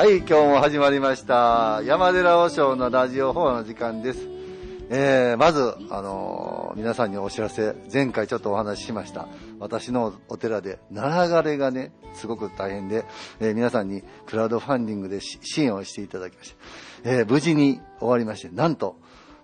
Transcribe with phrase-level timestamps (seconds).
[0.00, 1.82] はい、今日も始まりました。
[1.84, 4.28] 山寺和尚のラジオ4の時間です。
[4.88, 9.28] えー、まず、あのー皆さんにお知らせ、前回ちょっとお話ししました。
[9.58, 13.04] 私のお寺で、奈良枯れがね、すごく大変で、
[13.40, 16.54] えー皆さんにクラウドファンディングで支援をしていただきまし
[17.04, 17.10] た。
[17.10, 18.96] えー無事に終わりまして、なんと、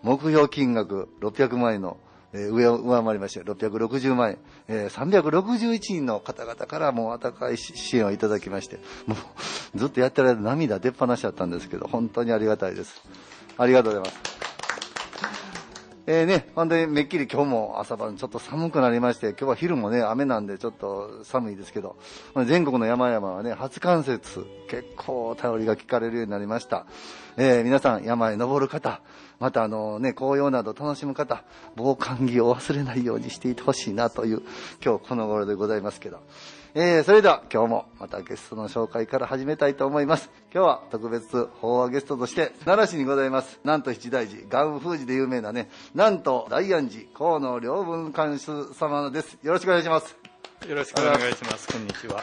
[0.02, 1.98] 目標金額600万円の
[2.36, 13.02] え上を上回りまして、660万円、えー361人の方々からもう温かい支援をいただきまして、もうずっとやってられる間涙出っ放しだったんですけど、本当にありがたいです。
[13.58, 14.35] ありがとうございます。
[16.08, 21.96] えーね、本当にめっきり今日も朝晩ちょっと寒くなりまして、今日は昼もね、雨なんでちょっと寒いですけど、
[22.46, 26.86] 全国の山々はね、初冠雪、結構頼りが聞かれるようになりました。
[27.36, 29.00] えー皆さん山へ登る方、
[29.40, 31.42] またあのね、紅葉など楽しむ方、
[31.74, 34.42] 防寒着を忘れないようにしていてほしいなという、
[34.84, 36.20] 今日この頃でございますけど。
[36.78, 40.28] えーそれでは今日もまたゲストの紹介から始めたいと思います。
[40.52, 43.58] 今日は特別法話ゲストとして奈良市にございます。
[43.64, 49.38] なんと七大寺、元風寺で有名なね、なんと大安寺、河野良文監修様です。
[49.42, 50.18] よろしくお願いします。
[50.68, 51.66] よろしくお願いします。
[51.72, 52.22] こんにちは。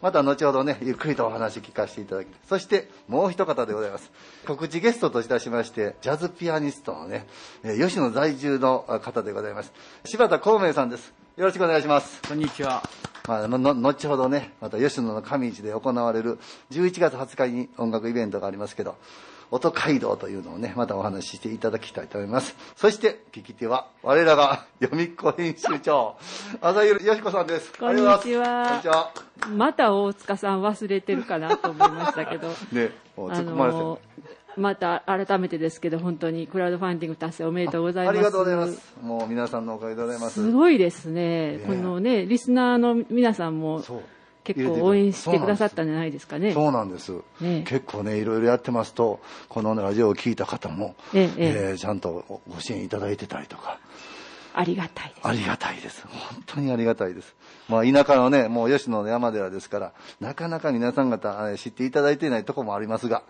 [0.00, 4.10] また後ほどね、ゆっくりとお話聞かせていただきそして、もう一方でございます。
[4.46, 7.26] 告知ゲストといたしまして、ジャズピアニストのね、
[7.64, 9.74] えー吉野在住の方でございます。
[10.06, 11.19] 柴田孔明さんです。
[11.40, 12.20] よろしくお願いします。
[12.28, 12.82] こんにちは。
[13.26, 16.38] まあ、のの後ほどね、また吉野の上市で行われる
[16.70, 18.96] 11月20日に音楽イベントがありますけど、
[19.50, 22.54] 音街道というのをね、またお話ししていただきたいと思います。
[22.76, 26.18] そして、聞き手は、我らが 読みっ子編集長、
[26.60, 27.72] 浅井よしこさんです。
[27.72, 29.10] こんにちはますこんにちは。
[29.56, 38.16] また大塚さん忘れてるかなと思いましたけど、 ね、もうあ突っ込まれてまた改めてですけど、本当にクラウドファンディング達成おめでとうございます。
[38.16, 38.96] ありがとうございます。
[39.02, 40.34] もう皆さんのおかげでございます。
[40.34, 41.58] すごいですねね。
[41.66, 43.82] このね、リスナーの皆さんも
[44.44, 46.52] 結構応援してくださったんじゃないですかね。
[46.52, 47.12] そうなんです。
[47.40, 51.30] ね結構ね、いろいろやってますと、このラジオを聞いた方も、えええ
[51.70, 53.78] えーちゃんとご支援いただいてたりとか、
[54.54, 55.28] ありがたいです。
[55.28, 56.06] ありがたいです。
[56.08, 57.34] 本当にありがたいです。
[57.68, 63.22] まあ、田舎のね、もう吉野の山寺ですから、なかなか皆さん方えー知っていただいていないところもありますが、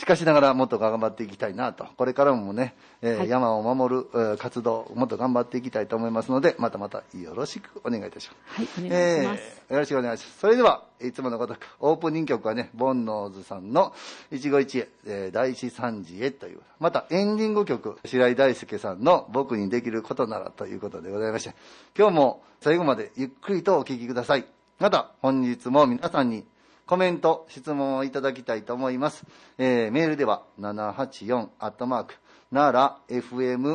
[0.00, 8.80] しかしながらもっと頑張っていきたいなと、これからもね、えーはい山を守るえー活動、もっと頑張っていきたいと思いますので、またまたよろしくお願いいたします。
[8.80, 9.42] はい、お願いします。
[9.42, 10.38] えーよろしくお願いします。
[10.38, 13.92] それでは、いつものごとく、オープニング曲はね、ボンノーズさんの
[14.30, 21.54] 一期一会、えー大師三次へという、またエンディング曲、白井大輔さんの僕にできることならということでございまして、
[21.94, 24.46] 今日も最後までゆっくりとお聴きください。
[24.78, 26.46] また、本日も皆さんに
[26.90, 29.24] コメント、質問をいただきたいと思います。
[29.58, 32.14] えーメールでは、784アットマーク、
[32.50, 33.70] なら FM.jp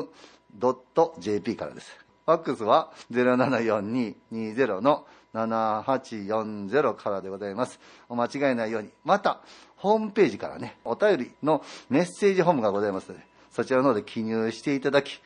[1.55, 1.97] からです。
[2.25, 7.79] ファックスは074220の7840からでございます。
[8.09, 8.89] お間違いないように。
[9.06, 9.39] また、
[9.77, 15.21] ホームページからね、お便りのメッセージホームがございますので、そちらの方で記入していただき、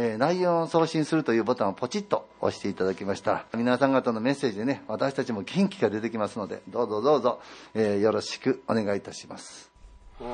[0.00, 7.40] えー内容を送信するというボタンをポチッと押していただきましたら、皆さん方のメッセージでね、私たちも元気が出てきますので、どうぞどうぞ、
[7.74, 9.72] えーよろしくお願いいたします。
[10.20, 10.24] は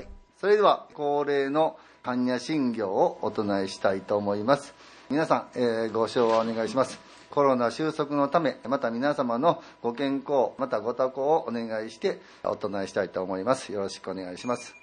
[0.00, 0.08] い。
[0.40, 4.74] それでは、恒例の般若心経をお唱えしたいと思います。
[5.10, 7.00] 皆さん、えーご唱和お願いします。
[7.30, 13.72] コロナ収束のため、また皆様のご健康、またご多幸をお願いして、お唱えしたいと思います。
[13.72, 14.76] よろしくお願いします。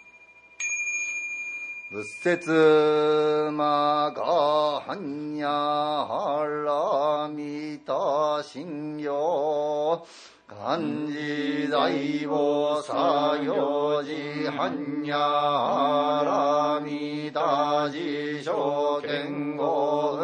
[1.90, 10.06] 仏説まがはんやはらみた信用
[10.46, 11.90] 漢字大
[12.24, 20.17] 菩薩行事はんやはらみた自称剣豪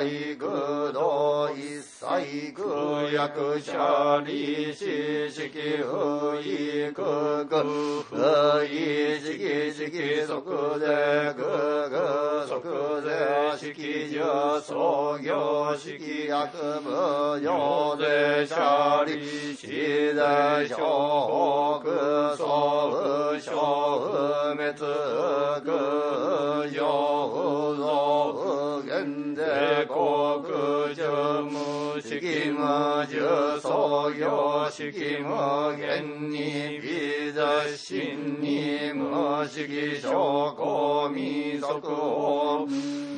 [0.00, 5.50] 雲海空道一切空役者利子式
[5.84, 8.16] 不意空空不
[8.64, 10.78] 意式式即税空
[11.90, 11.92] 空
[12.48, 12.52] 即
[13.02, 13.08] 税
[13.58, 14.14] 式十
[14.62, 16.48] 創業式薬
[16.82, 20.14] 無行税者利子税
[20.66, 21.86] 小北
[22.38, 23.50] 総小
[24.56, 24.72] 滅
[25.62, 26.78] 空上
[27.28, 28.49] 不増減税
[29.88, 42.66] 国中無式式無重創業式無限に美雑心に無式証拠未足を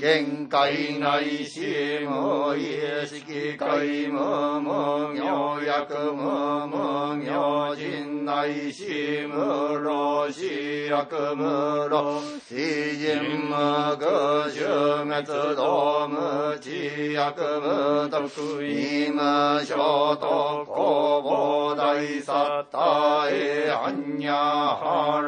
[0.01, 1.61] 限界内し
[2.03, 18.72] 無意識界無無明薬無無明人内し無老死薬無老死人無愚種滅道無知薬無徳意
[19.11, 25.21] 無所得公母大サッタエアンニャハ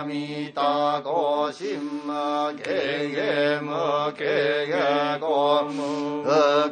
[0.00, 6.24] ラミタゴシンマゲゲムゲゲゴムウ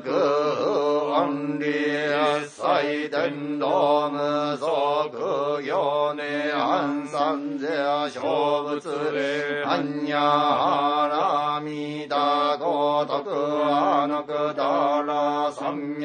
[0.02, 11.94] クアンリアサイデンドムソクヨネアンサンゼア小仏アニャハラミ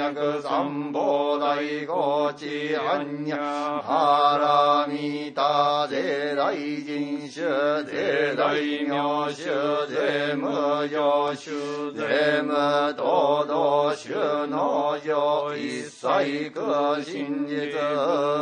[0.09, 9.45] タゴトクアノクダラ三宝大ゴチアンニャハラミタゼ大人種ゼ大名種
[9.87, 17.73] ゼ無常種ゼ無道道種の上一切空真実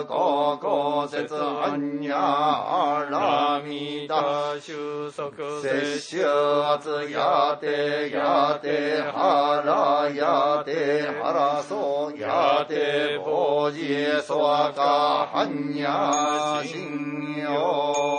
[0.08, 13.82] 高校説アンニャハラミタ収束摂取圧やてやてはらやてはらそやてぼじ
[14.26, 18.18] そわかはんやしんよ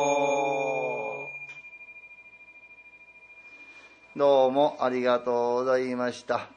[4.16, 6.48] どうもありがとうございました。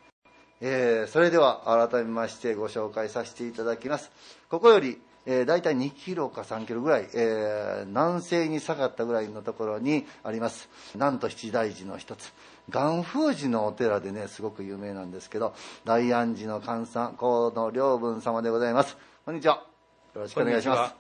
[0.62, 4.12] えーそれでは改めましてご紹介させていただきます。
[4.50, 10.70] ここより、えー、大体2キロか3キロぐらい、えー南西に下がったぐらいのところにあります。
[10.96, 12.34] なんと七大寺の一つ。
[12.74, 15.54] 岩風寺のお寺でね、すごく有名なんですけど、
[15.84, 18.98] 大安寺の寛さん、河野良文様でございます。
[19.26, 19.64] こんにちは。
[20.16, 20.96] よろしくお願いします。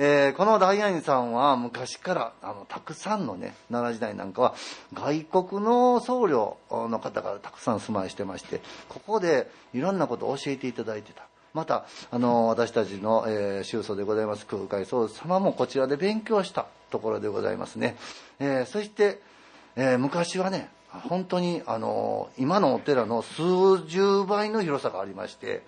[0.00, 4.54] えーこの大安寺さんは昔からあのたくさんのね奈良時代なんかは
[4.94, 6.56] 外国の僧侶
[6.88, 17.96] の方がたくさん住まいしてましてここでいろんなことを教えていただいてたまたあの私たちの、えー宗祖でございます空海僧様もこちらで勉強したところでございますね、
[18.38, 19.20] えーそして、
[19.76, 23.42] えー昔はね本当にあの今のお寺の数
[23.86, 25.62] 十倍の広さがありまして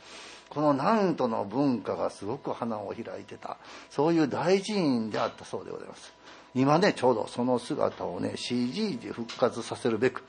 [0.48, 3.58] この南都の文化がすごく花を開いてた
[3.90, 6.12] そういう大寺院であったそうでございます。
[6.54, 10.24] 今ねちょうどその姿をね CG で復活させるべく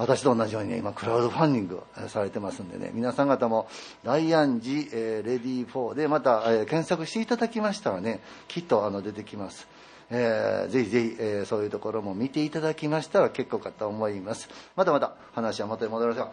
[0.00, 3.68] 私と同じようにね今クラウドファンディングえーされてますんでね皆さん方も
[4.02, 9.68] 大安寺、えーレディー4でまた、えー検索していただきましたらねきっとあの出てきます。
[10.10, 14.48] えーぜひぜひ、えーそういうところも見ていただきましたら結構かと思います。
[14.74, 16.30] またまた話は元に戻りましょう。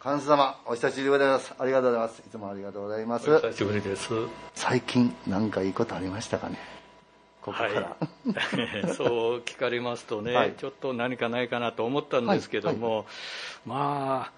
[0.00, 1.54] 関西様お久しぶりでございます。
[1.58, 2.22] ありがとうございます。
[2.26, 3.30] いつもありがとうございます。
[3.30, 4.08] お久しぶりです。
[4.54, 6.75] 最近何かいいことありましたかね？
[7.46, 7.96] ここから、は
[8.84, 10.54] い、 そう聞かれますとね、はい。
[10.58, 13.06] ちょっと何かないかなと思ったんですけども、
[13.64, 14.32] まあ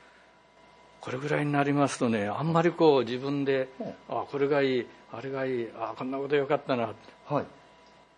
[1.00, 6.92] これぐらいになりますとねあんまりこう自分でほあこれがいいあれがいいあこんなことよかったな。
[7.26, 7.44] はい。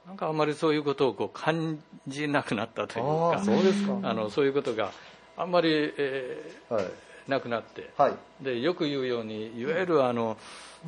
[0.07, 3.97] なんかあんまりそういうことをこう感じなくなったというかそうですか。
[4.11, 4.91] あのそういうことが
[5.37, 6.85] あんまり、えはい。
[6.85, 6.91] ー
[7.29, 8.15] なくなって、はい。
[8.41, 10.37] でよく言うようにいわゆるあの、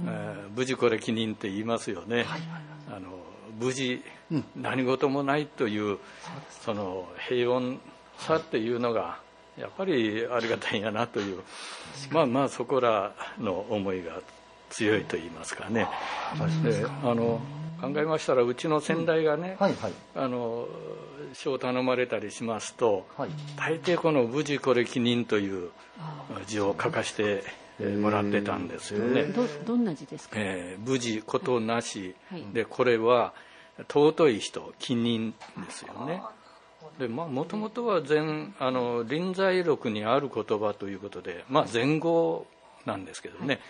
[0.05, 2.27] えー無事これ記念って言いますよね、
[2.91, 3.22] あの
[3.63, 4.45] 無事、うん。
[4.57, 5.99] 何事もないという
[6.65, 7.79] その平穏
[8.19, 9.19] さっていうのが
[9.59, 11.41] やっぱりありがたいんやなという
[12.11, 14.21] まあまあそこらの思いが
[14.71, 15.87] 強いと言いますかね。
[16.65, 17.41] であの
[17.81, 19.93] 考えましたらうちの先代がね、はいはい。
[20.15, 20.67] あの
[21.35, 23.31] 書を頼まれたりしますとはい。
[23.57, 25.71] 大抵この「無事これ記念」という
[26.47, 27.45] 字を書かせて
[27.97, 29.25] もらってたんですよね。
[29.25, 32.45] どどんな字ですか、えー無事ことなし、はい。
[32.53, 33.35] でこれは
[33.79, 35.37] 尊い人記念で
[35.71, 36.23] すよね。
[36.99, 38.21] でまあもともとは前
[38.59, 42.47] あの臨済録にある言葉ということで、まあ、前後
[42.85, 43.61] なんですけどね、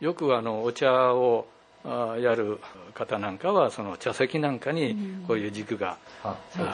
[0.00, 1.46] よくあのお茶を
[1.84, 2.58] あやる
[2.94, 4.96] 方なんかはその茶席なんかに
[5.26, 5.96] こういう軸が、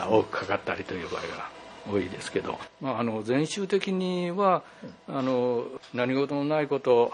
[0.09, 1.51] 多くかかったりという場合が
[1.91, 4.63] 多いですけど、まあ、あの禅宗的には
[5.09, 7.13] あの何事もないこと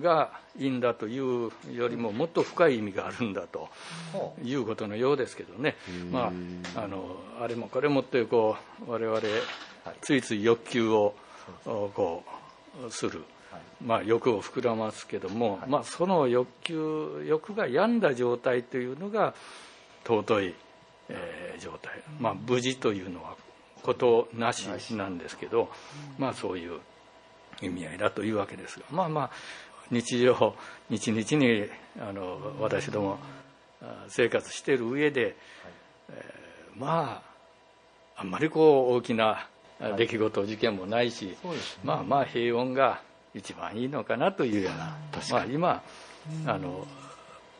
[0.00, 3.68] がいいんだというよりももっと深い意味があるんだと
[4.12, 5.76] ほいうことのようですけどね、
[6.10, 6.32] ま
[6.74, 9.20] あ、あのあれもこれもってこう我々
[10.00, 11.14] ついつい欲求を
[11.64, 12.24] おこ
[12.86, 13.24] うする。
[13.84, 19.34] まあ、欲を膨らますけども、まあ、その欲求欲が病んだ状態というのが
[20.04, 20.54] 尊い、
[21.10, 23.34] えー状態、まあ、無事というのは
[23.82, 24.66] ことなし
[24.96, 25.68] なんですけど、
[26.18, 26.80] まあ、そういう
[27.62, 29.30] 意味合いだというわけですがまあまあ
[29.90, 30.54] 日常
[30.90, 31.68] 日々に
[32.00, 33.18] あの私ども
[34.08, 35.34] 生活している上で、はい、
[36.10, 37.22] えー、ま
[38.16, 39.46] ああんまりこう大きな
[39.96, 41.36] 出来事、事件もないし、ね、
[41.84, 43.02] まあまあ平穏が
[43.34, 44.96] 一番いいのかなというような、
[45.30, 45.82] まあ、今
[46.46, 46.86] あの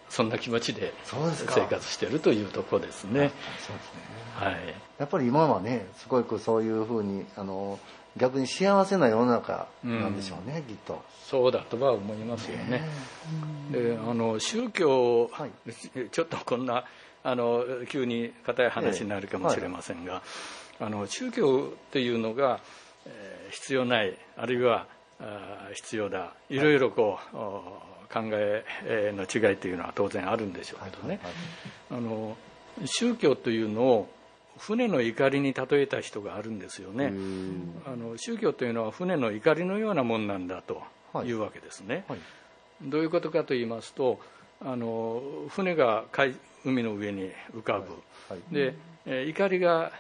[0.09, 3.11] そんな気持ちで生活してるというところですね。
[3.59, 4.17] そうですね。
[4.35, 7.79] はい、やっぱり今はねすごくそういうふうにあの
[8.17, 11.03] 逆に幸せな世の中なんでしょうね、うん、きっと。
[11.27, 12.89] そうだとは思いますよね、
[13.73, 15.51] であの宗教、はい、
[16.11, 16.85] ちょっとこんな
[17.25, 20.23] あの急に硬い話になるかもしれませんが、
[20.81, 22.61] えーはい、あの宗教っていうのが、
[23.07, 24.87] えー、必要ないあるいは
[25.19, 27.61] あ必要だいろいろこう、は
[28.09, 28.65] い、考え
[29.17, 31.19] の違いというのは当然あるんでしょうけどね、
[31.91, 32.37] あの
[32.85, 34.09] 宗教というのを
[34.59, 37.13] 船の怒りに例えた人があるんですよね。
[37.87, 40.83] あの宗教というのは船の怒りのようなもんなんだと
[41.25, 41.33] い。
[41.33, 42.19] うわけですね、はい。
[42.19, 42.25] は
[42.87, 44.21] い、どういうことかと言いますと
[44.61, 46.35] あの船が海
[46.65, 47.93] 海の上に浮かぶ、
[48.29, 48.75] はい、で、
[49.07, 49.93] え怒りが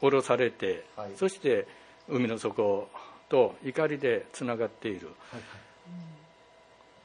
[0.00, 0.84] 下ろされて、
[1.16, 1.66] そして
[2.08, 2.88] 海の底
[3.28, 5.08] と怒りでつながっている、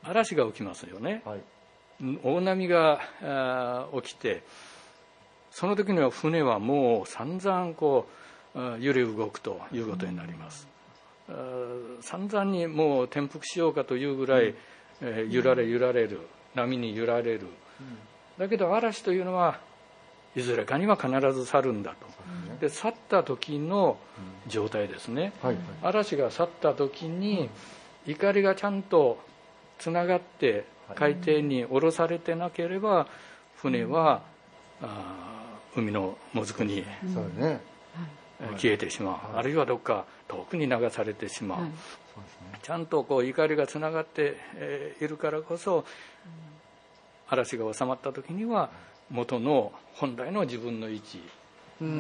[0.04, 1.24] 嵐が起きますよね、
[2.24, 4.44] 大波が起きて
[5.52, 8.08] その時には船はもう散々こ
[8.56, 10.68] う揺れ動くということになります。
[12.02, 14.56] 散々にもう転覆しようかというぐらい、
[15.02, 16.20] え揺られ揺られる。
[16.56, 17.48] 波に揺られる。
[18.38, 19.60] だけど嵐というのは
[20.36, 22.08] いずれかには必ず去るんだと。
[22.60, 23.98] で去った時の
[24.48, 25.34] 状態ですね、
[25.82, 27.50] 嵐が去った時に
[28.06, 29.20] 怒りがちゃんと
[29.80, 30.66] つながって
[30.96, 33.08] 海底に下ろされてなければ
[33.56, 34.22] 船は、
[34.82, 35.31] あ
[35.76, 36.84] 海のもずくに、
[38.58, 41.60] 消えてしまう、あるいはどっか遠くに流されてしまう、
[42.62, 44.38] ちゃんとこう怒りがつながって
[45.00, 45.86] いるからこそ
[47.30, 48.70] 嵐が収まった時には
[49.10, 51.22] 元の本来の自分の位置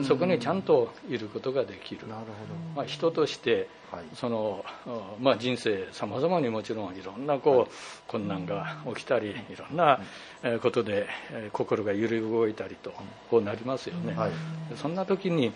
[0.08, 2.08] そこにちゃんといることができる。
[2.08, 2.32] なるほど、
[2.76, 3.68] まあ、人として
[4.14, 4.64] その、
[5.20, 7.74] まあ、人生さまざまにもちろんいろんなこう
[8.08, 10.00] 困難が起きたりいろんな
[10.62, 11.08] ことで
[11.52, 12.94] 心が揺れ動いたりと
[13.30, 14.32] こうなりますよね、はい、
[14.76, 15.52] そんな時に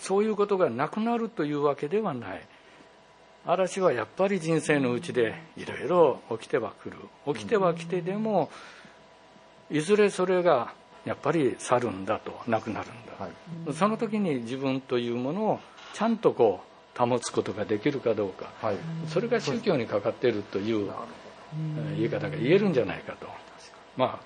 [0.00, 2.46] そういうことがなくなるというわけではない。
[3.46, 6.96] 嵐はやっぱり人生のうちでいろいろ起きてはくる。
[7.26, 8.50] 起きてはきてでも
[9.70, 10.72] いずれそれが
[11.04, 15.60] やっぱり去るんだとなくなるんだ、はい、その時に自分というものを
[15.94, 16.60] ちゃんとこ
[16.96, 18.76] う保つことができるかどうか、はい、
[19.08, 20.90] それが宗教にかかっているという
[21.96, 23.28] 言い方が言えるんじゃないかと、
[23.96, 24.20] ま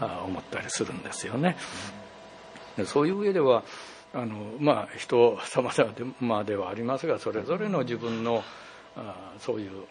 [0.00, 1.56] あ、思ったりするんですよね。
[2.76, 3.64] でそういう上では
[4.12, 8.42] あの、まあ、人様々ではありますがそれぞれの自分の
[8.96, 9.84] あそういう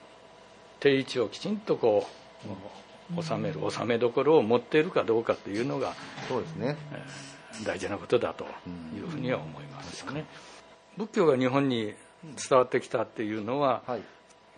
[0.79, 2.07] 定位置をきちんとこ
[2.45, 2.47] う、
[3.21, 5.93] 収める収めどころを持っているかどうかというのが
[6.27, 8.45] そうですね、えー、大事なことだと
[8.95, 10.25] いうふうには思いますね。
[10.97, 11.93] 仏教が日本に
[12.49, 14.01] 伝わってきたっていうのは、はい、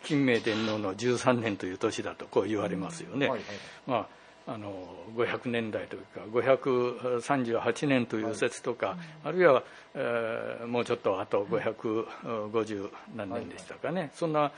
[0.03, 3.27] 金明天皇の13年という年だとこう言われますよね。
[3.27, 3.47] はいはい、
[3.87, 4.73] まああの
[5.15, 9.63] 500年代というか538年という説とか、はい、あるいは、
[9.93, 14.51] えー、もうちょっとあと550何年でしたかね、はい、そんな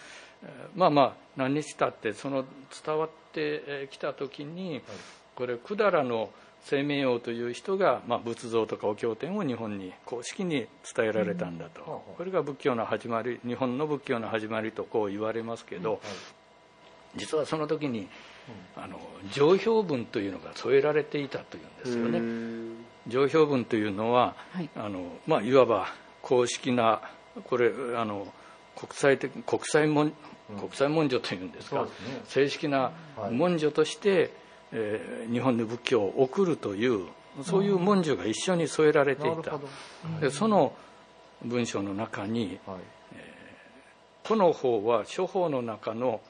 [0.76, 2.46] まあまあ何日経ってその
[2.86, 4.82] 伝わってきた時に、
[5.36, 6.30] これ百済の
[6.64, 16.00] 生命王という人が、まあ、仏像とかお経典を日本に公式に伝えられたんだと、これが仏教の始まり日本の仏教の始まりとこう言われますけど、
[17.16, 18.08] 実はその時に
[18.76, 19.00] あの
[19.34, 22.22] 上標文というのが添えられていたというんですよね。
[23.08, 24.70] 上標文というのは、はい。
[24.76, 25.88] あのまあ、いわば
[26.22, 27.02] 公式な
[27.46, 28.32] これあの
[28.76, 30.14] 国際的国際文
[30.60, 31.90] 国際文書というんですか、ね、
[32.26, 32.92] 正式な
[33.32, 34.30] 文書として、はい、
[34.74, 37.08] えー、日本に仏教を送るという
[37.44, 39.58] そういう文書が一緒に添えられていた、
[40.20, 40.74] でその
[41.44, 42.78] 文章の中に、はい、
[43.14, 46.22] えー、この法は諸法の中の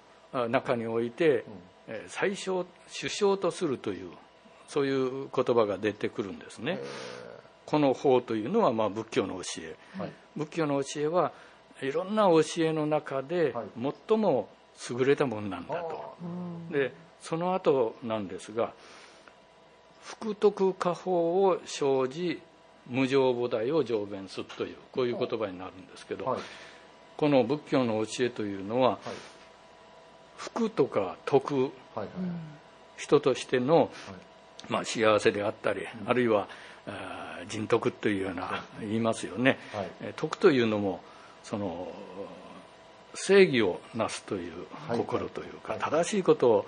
[0.49, 1.43] 中において、
[1.89, 4.11] うん、最小首相とするという
[4.67, 6.79] そういう言葉が出てくるんですね。
[7.65, 11.31] この法というのはまあ仏教の教え、はい、仏教の教えは
[11.81, 13.53] いろんな教えの中で
[14.07, 14.49] 最も
[14.89, 16.15] 優れたものなんだと。
[16.71, 18.73] でその後なんですが
[20.03, 22.41] 福徳家法を生じ
[22.87, 26.39] 無常菩提を成弁するというこういう言葉になるんですけど、はい、
[27.15, 28.99] この仏教の教えというのは、はい、
[30.35, 32.07] 福とか徳、はい、
[32.97, 33.91] 人としての、
[34.69, 36.47] まあ、幸せであったり、あるいは
[37.47, 39.59] 人徳というような言いますよね、
[40.15, 41.01] 徳というのも
[41.43, 41.91] その
[43.13, 44.53] 正義をなすという
[44.89, 46.65] 心というか、正しいことを、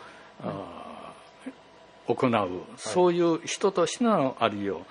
[2.08, 4.82] 行う、そういう人としてのありよう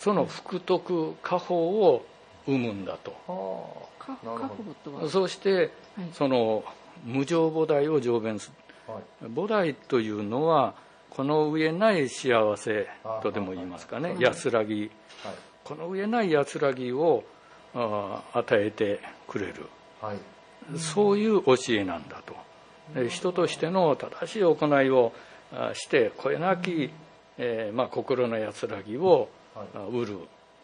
[0.00, 2.04] その福徳家宝を
[2.46, 3.12] 生むんだと、
[5.10, 5.70] そうして、
[6.14, 6.64] その
[7.04, 8.50] 無常菩提を成弁す
[8.88, 8.94] る、
[9.34, 10.74] 菩提というのは
[11.10, 12.88] この上ない幸せ
[13.22, 14.16] とでも言いますかね。
[14.18, 14.90] 安らぎ、
[15.64, 17.22] この上ない安らぎを
[17.74, 19.66] 与えてくれる、
[20.76, 22.34] そういう教えなんだと。
[23.08, 25.12] 人としての正しい行いを
[25.74, 26.90] してこれなき、
[27.38, 29.28] えーまあ、心の安らぎを
[29.92, 30.18] 売る、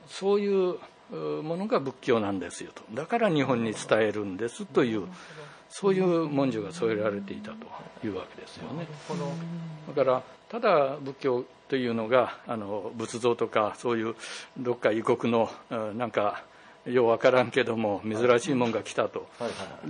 [0.09, 0.79] そういう
[1.43, 2.83] ものが仏教なんですよと。
[2.93, 5.07] だから日本に伝えるんですという
[5.69, 7.67] そういう文書が添えられていたと
[8.05, 8.87] いうわけですよね。
[9.95, 14.15] だからただ仏教というのがあの仏像とかそういう
[14.59, 16.45] どっか異国のなんか
[16.87, 19.27] よう分からんけども珍しいもんが来たと。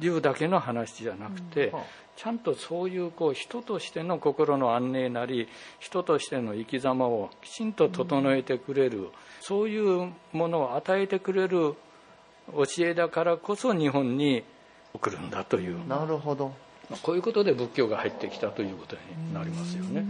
[0.00, 0.09] い。
[0.09, 1.73] うだけの話じゃなくて
[2.17, 5.49] ちゃんとそういうこう人としての心の安寧なり
[5.79, 9.09] 人としての生き様をきちんと整えてくれる
[9.40, 11.75] そういうものを与えてくれる
[12.53, 14.44] 教えだからこそ日本に
[14.94, 15.87] 送るんだという。
[15.87, 16.53] なるほど。
[17.03, 20.07] こういうことで仏教が入ってきたということになりますよね。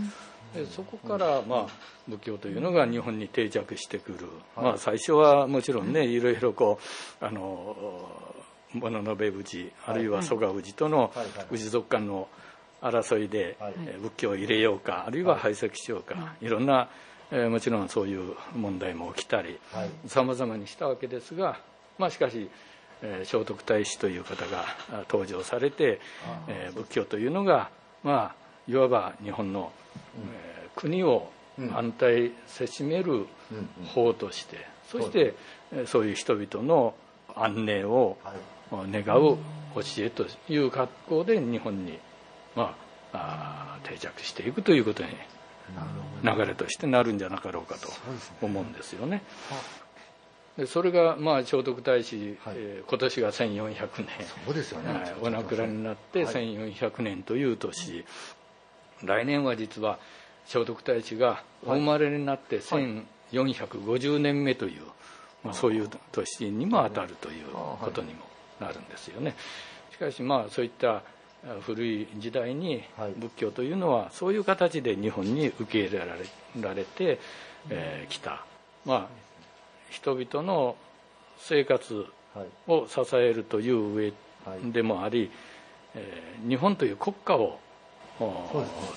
[0.55, 1.67] でそこから、まあ、
[2.09, 6.79] 仏教というのが日本に定着してくる、まあ、最初はもちろんねいろいろこ
[7.21, 7.77] うあの
[8.73, 11.13] 物の部氏あるいは蘇我氏との
[11.51, 12.29] 氏族間の
[12.83, 13.57] 争いで
[14.03, 16.49] 仏教を入れようかあるいは排斥しようかい。
[16.49, 16.89] ろんな
[17.51, 19.59] もちろんそういう問題も起きたり
[20.07, 21.61] さまざまにしたわけですが
[21.99, 22.51] まあしかし
[23.25, 24.65] 聖徳太子という方が
[25.11, 26.01] 登場されて
[26.75, 27.71] 仏教というのが
[28.03, 29.73] まあいわば日本の
[30.75, 31.31] 国を
[31.75, 33.27] 安泰せしめる
[33.95, 35.35] 法としてそして
[35.87, 36.95] そういう人々の
[37.35, 38.17] 安寧を
[38.73, 39.37] 願う
[39.75, 41.99] 教えという格好で日本に、
[42.55, 42.75] ま
[43.13, 45.11] あ、定着していくということに
[46.23, 47.89] 流れとしてなるんじゃなかろうかと
[48.43, 49.23] 思うんですよね。
[50.57, 54.07] でそれがまあ聖徳太子、はい、えー、今年が1400年。
[54.47, 58.05] そうですよね、はい、お亡くなりになって1400年という年、はい、
[59.05, 59.99] 来年は実は
[60.47, 64.83] 聖徳太子がお生まれになって1450年目という、
[65.43, 67.47] まあ、そういう年にも当たるという
[67.81, 68.21] ことにも
[68.61, 69.35] なるんですよね。
[69.93, 71.03] しかしまあそういった
[71.63, 72.83] 古い時代に
[73.19, 76.13] 仏教というのはそういう形で日本に受け入れられ
[76.61, 77.21] られてき、
[77.71, 78.45] えー、た、
[78.85, 79.09] まあ、
[79.91, 80.77] 人々の
[81.39, 82.07] 生活
[82.67, 84.13] を支えるという上
[84.73, 85.31] でもあり、
[85.95, 87.59] えー、日本という国家を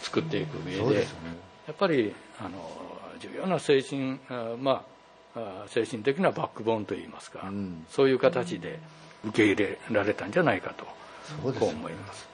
[0.01, 1.05] 作っていく上で、ね、
[1.67, 2.49] やっぱりあの
[3.19, 4.19] 重要な精神
[4.61, 4.85] ま
[5.35, 8.79] あ精神的なバックボーンといいますか、うん、そういう形で
[9.25, 10.85] 受け入れられたんじゃないかと
[11.43, 12.27] こう思います。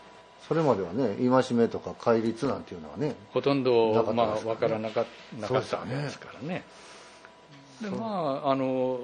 [0.47, 5.05] それまではね戒めとか戒律なんていうのはねほとんど、ね、まあ、分からなか
[5.39, 6.63] なかったわけですからね。
[7.81, 8.99] でまああの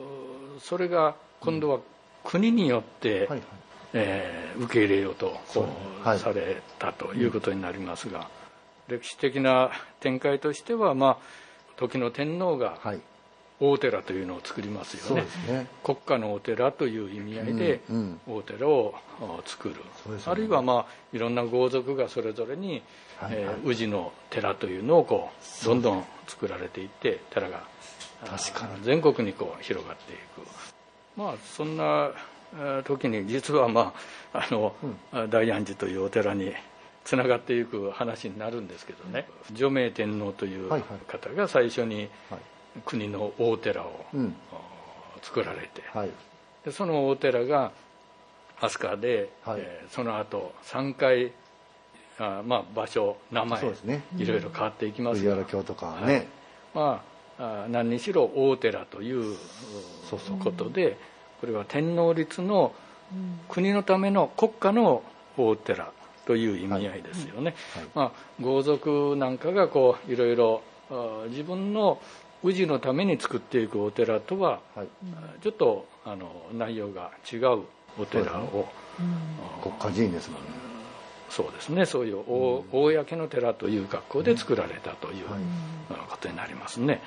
[0.60, 1.80] それが今度は
[2.24, 3.42] 国によって、うんはいはい、
[3.94, 5.68] えー、受け入れようとこ
[6.04, 8.28] う、はい、されたということになりますが、
[8.90, 11.18] うん、歴史的な展開としては、まあ、
[11.78, 12.80] 時の天皇が
[13.60, 15.24] 大寺というのを作りますよね。
[15.48, 17.82] ね、国家のお寺という意味合いで
[18.28, 18.96] 大寺を
[19.46, 19.76] 作る、
[20.08, 22.82] うんうんね、あるいは、まあ、いろんな豪族がそれぞれに、
[23.20, 25.30] はいはい、えー、宇治の寺というのをこ
[25.64, 27.64] うどんどん作られていって寺が
[28.26, 28.84] 確かに。
[28.84, 30.48] 全国にこう広がっていく。
[31.18, 32.12] まあそんな
[32.84, 33.94] 時に実はま
[34.34, 34.74] ああの、
[35.14, 36.54] うん、大安寺というお寺に
[37.04, 42.10] つながっていく話になるんですけどね、除名天皇という方が最初に
[42.86, 44.06] 国の大寺を
[45.22, 46.10] 作られて、はい、
[46.64, 47.72] でその大寺が
[48.60, 51.32] 飛鳥で、はい、えー、その後3回
[52.20, 55.98] あまあ場所名前、ね、いろいろ変わっていきますが、京とか。
[56.06, 56.26] ね、はい、
[56.76, 57.04] ま
[57.40, 59.36] あ何にしろ大寺という。
[60.44, 60.98] ことで
[61.42, 62.74] これは天皇立の
[63.50, 65.04] 国のための国家の
[65.38, 65.92] 大寺
[66.26, 70.62] という意味合いですよね、はいはい、まあ、豪族なんかがこういろいろ
[71.30, 72.00] 自分の
[72.44, 74.88] 氏のために作っていくお寺とは、はい、
[75.42, 77.64] ちょっとあの内容が違う
[78.00, 78.68] お寺を、
[79.62, 80.48] 国家寺院ですもんね
[81.32, 81.86] そうですね。
[81.86, 85.26] そういうお、公の寺という格好で作られたという
[86.10, 87.02] ことになりますね。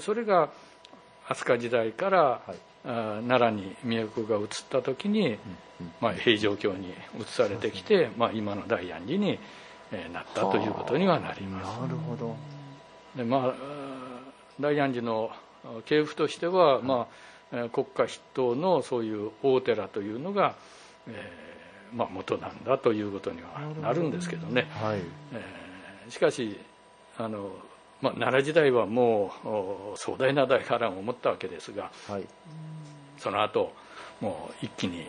[0.00, 0.50] それが
[1.26, 5.38] 飛鳥時代から、はい、奈良に都が移った時に、
[6.00, 9.38] まあ、平城京に移されてきて、まあ、今の大安寺に
[10.12, 11.80] なったということにはなります。
[11.80, 12.36] なるほど。
[13.16, 15.30] でまあ大安寺の
[15.86, 17.14] 系譜としては、まあ
[17.52, 20.54] えー国家筆頭のそういう大寺というのが、
[21.08, 24.66] えーまあ、元なんだということにはなるんですけどね。
[24.70, 24.98] はい。
[25.32, 26.58] えーしかし
[27.16, 27.50] あの、
[28.00, 32.24] まあ、奈良時代はもうお壮大な大波乱を持ったわけですがはい。
[33.18, 33.72] その後
[34.20, 35.06] もう一気に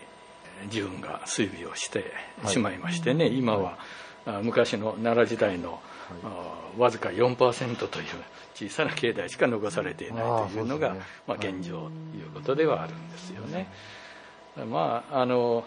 [0.72, 2.54] 自分が追尾をしてはい。
[2.54, 3.78] しまいましてね、今は、
[4.26, 5.80] あ昔の奈良時代の、
[6.24, 8.06] あわずか4%という
[8.54, 11.02] 小さな境内しか残されていないというのがね。
[11.28, 13.68] まあ、現状ということではあるんですよね。
[14.70, 15.66] まあ、あの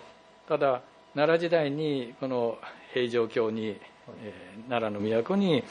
[0.48, 0.80] ただ
[1.14, 2.58] 奈良時代にこの
[2.94, 3.78] 平城京に、
[4.22, 5.62] えー奈良の都に、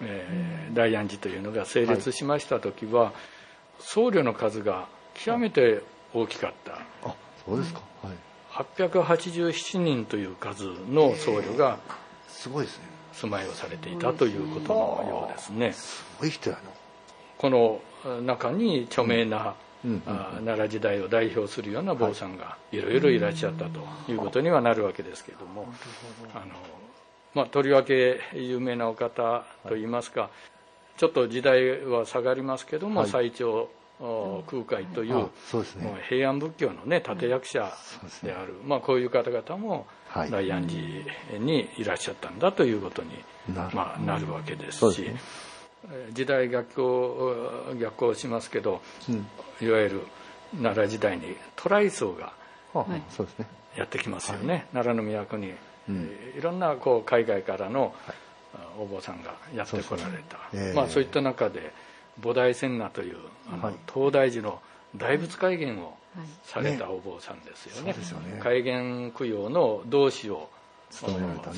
[0.00, 3.12] えー大安寺というのが成立しました時は、
[3.78, 5.82] 僧侶の数が極めて
[6.12, 6.80] 大きかった。
[7.08, 7.80] あそうですか。
[8.02, 8.14] はい。
[8.50, 11.78] 887人という数の僧侶が
[12.28, 12.84] すごいですね。
[13.12, 15.72] 住まいをされていたということのようですね。
[15.72, 16.62] すごい人やな。
[17.38, 17.80] この
[18.22, 19.54] 中に著名な、
[20.12, 23.80] 奈良時代を代表するような坊さんがいろいろいらっしゃったと
[24.10, 25.66] いうことにはなるわけですけれども。
[26.34, 26.54] あの、
[27.36, 30.30] まあ、とりわけ有名なお方といいますか、
[30.96, 33.10] ちょっと時代は下がりますけども、はい。
[33.10, 33.68] 最長
[34.00, 35.22] お空海といううね。
[35.22, 35.28] もう
[36.08, 37.70] 平安仏教の、ね、立役者
[38.22, 40.30] である、まあ、こういう方々もはい。
[40.30, 43.10] 大安寺にいらっしゃったんだということに
[43.54, 43.76] なる。
[43.76, 45.10] まあ、なるわけですし
[46.12, 49.26] 時代逆行逆行しますけどうん。
[49.60, 50.00] いわゆる
[50.52, 52.32] 奈良時代に渡来僧が
[52.72, 53.02] はあはい。
[53.10, 53.46] そうですね。
[53.76, 55.52] やってきますよね、奈良の都に、
[55.88, 57.94] いろんなこう海外からの、
[58.54, 60.38] あお坊さんがやってこられた。
[60.74, 61.72] まあ、そういった中で
[62.20, 63.16] 菩提仙那という
[63.52, 63.74] あの、はい。
[63.92, 64.60] 東大寺の
[64.96, 66.26] 大仏開眼をはい。
[66.44, 68.40] されたお坊さんですよね,、そうですよね。
[68.42, 70.48] 開眼供養の同志を
[70.90, 71.06] さ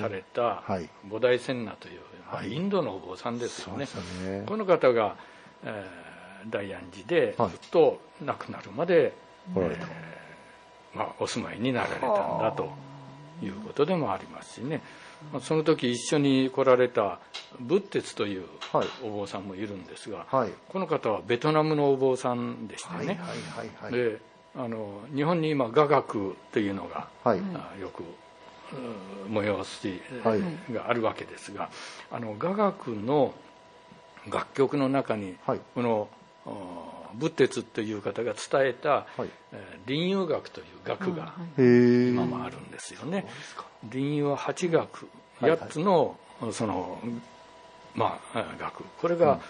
[0.09, 0.89] れたはい。
[1.09, 2.53] 菩提仙那という、まあはい。
[2.53, 3.87] インドのお坊さんですよね。
[4.47, 5.17] この方が、
[5.65, 6.09] えー
[6.51, 7.51] 大安寺でずはい。
[7.51, 9.13] っと亡くなるまで、
[9.57, 9.87] おられた。
[10.95, 12.71] まあ、お住まいになられたんだと
[13.43, 14.83] いうことでもありますしね、
[15.33, 17.19] まあ、その時一緒に来られた
[17.61, 18.89] 仏鉄というはい。
[19.03, 20.51] お坊さんもいるんですが、はい。
[20.69, 23.21] この方はベトナムのお坊さんでしてね、
[23.91, 24.21] で
[24.55, 27.41] あの日本に今雅楽というのが、はい。
[27.55, 30.75] あよくう催しはい。
[30.75, 31.71] があるわけですが、
[32.11, 33.33] あの雅楽の
[34.31, 35.61] 楽曲の中に、はい。
[35.75, 36.09] この
[36.47, 36.51] あ
[37.15, 39.07] 仏鉄という方が伝えた、
[39.87, 43.27] 林遊楽という楽が今もあるんですよね。
[43.91, 45.09] 林遊は八楽
[45.41, 45.61] はいはい。
[45.61, 46.17] 8つの
[46.53, 47.01] その
[47.95, 49.41] まあ楽これが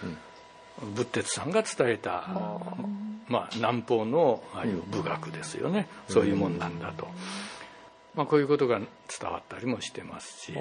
[0.95, 2.27] 仏鉄さんが伝えた、
[3.27, 7.07] まあ、南方のああいう武学ですよね、そういうもんなんだと、
[8.15, 8.87] まあ、こういうことが伝
[9.31, 10.53] わったりもしてますし、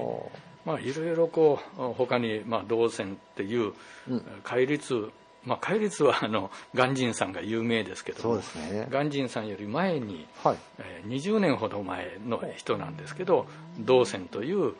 [0.66, 3.72] まあ、いろいろこう他にまあ道宣っていう
[4.08, 4.22] うん。
[4.42, 5.10] 戒律、
[5.48, 8.42] まあ、戒律はあの鑑真さんが有名ですけど
[8.90, 10.56] 鑑真さんより前に、はい。
[10.78, 13.46] えー20年ほど前の人なんですけど
[13.78, 14.74] 道宣という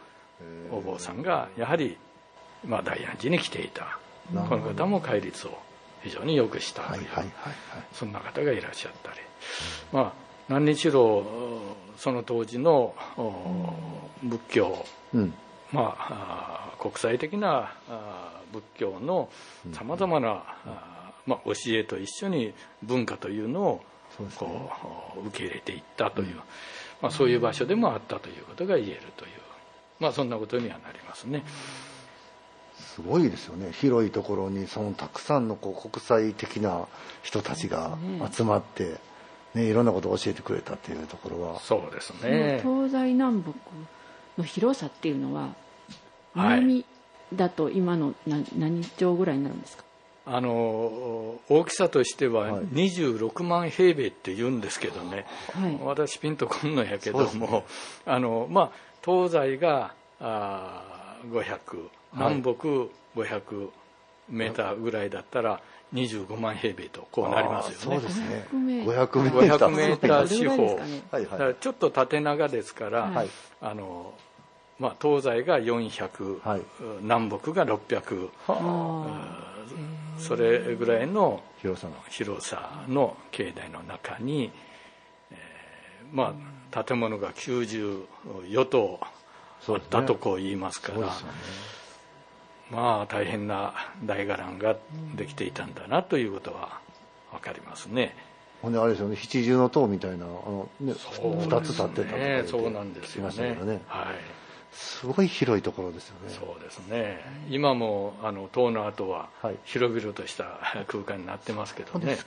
[0.71, 1.97] お坊さんがやはり、
[2.67, 3.99] まあ、大安寺に来ていた。
[4.49, 5.59] この方も戒律を
[6.03, 7.35] 非常によくしたとはいいうはいはい。
[7.95, 9.17] そんな方がいらっしゃったり、
[9.91, 10.13] まあ、
[10.49, 11.25] 何にしろ
[11.97, 13.73] その当時のお
[14.23, 15.33] 仏教、うん。
[15.73, 19.29] まあ、国際的なあー仏教の
[19.73, 20.45] さまざまな、
[21.27, 23.85] まあ、教えと一緒に文化というのを
[24.17, 24.49] そうですね。
[24.49, 24.71] こ
[25.23, 26.37] う受け入れていったという、
[27.03, 29.31] まあ、そういう場所でもあったということが言えるという、
[30.01, 31.45] まあ、そんなことにはなりますね。
[32.79, 33.71] すごいですよね。
[33.73, 36.87] 広いところにそのたくさんのこう国際的な
[37.23, 37.99] 人たちが
[38.33, 38.97] 集まって、
[39.55, 41.61] ね、いろんなことを教えてくれたっていうところは。
[41.61, 43.53] そうですそねの東西南北
[44.37, 45.55] の広さっていうのは
[46.35, 46.61] はい。
[46.61, 46.85] 南
[47.35, 49.85] だと今の何何町ぐらいになるんですか？
[50.31, 50.51] あの
[51.49, 52.65] 大きさとしてははい。
[52.67, 55.79] 26万平米って言うんですけどね、はい。
[55.83, 57.65] 私ピンとこんのやけども、
[58.05, 58.71] あのまあ、
[59.05, 62.51] 東西があー500南北
[63.17, 63.71] 500
[64.29, 65.61] メーターぐらいだったら
[65.95, 67.97] 25万平米とこうなりますよね。
[67.97, 68.47] そうですね。
[68.53, 69.71] 500メ500メーーター。
[69.71, 70.49] 500メーター四
[71.47, 71.55] 方。
[71.55, 73.29] ちょっと縦長ですから、はい。
[73.63, 74.13] あの
[74.79, 76.63] まあ、東西が400、はい。
[77.03, 79.55] 南北が600あ。
[80.19, 81.95] それぐらいの広さの。
[82.09, 84.51] 広さの境内の中に、
[85.31, 86.35] えーま
[86.73, 91.13] あ、建物が94棟あったとこう言いますから、
[92.71, 94.77] まあ大変な大伽藍が
[95.17, 96.81] できていたんだなということは
[97.33, 98.15] 分かりますね。
[98.63, 103.57] ほんであれですよね七重の塔みたいなあの、ね、そう2つ立ってたとかそうなんですよね。
[103.59, 103.81] どね。
[103.87, 104.38] はい
[104.73, 106.33] すごい広いところですよね。
[106.33, 107.21] そうですね。
[107.51, 109.57] 今もあの塔の後ははい。
[109.65, 112.19] 広々とした空間になってますけどね、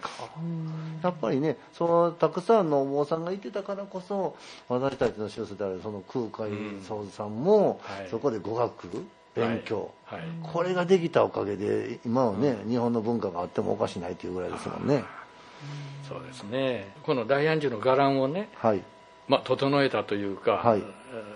[1.03, 4.35] やっぱりねそのたくさんのお坊さんがいてたからこそ
[4.69, 6.51] 私たちの修正であるその空海
[6.83, 8.09] 宗さんも、はい。
[8.09, 10.19] そこで語学勉強、はい。
[10.19, 10.29] はい。
[10.43, 15.03] これができたおかげで今はね、日本の文化があってもおかしないというぐらいですもんね。
[16.09, 16.93] そうですね。
[17.03, 18.81] この大安寺の伽藍をね、はい。
[19.27, 20.79] まあ、整えたというか、はい。
[20.79, 21.30] えー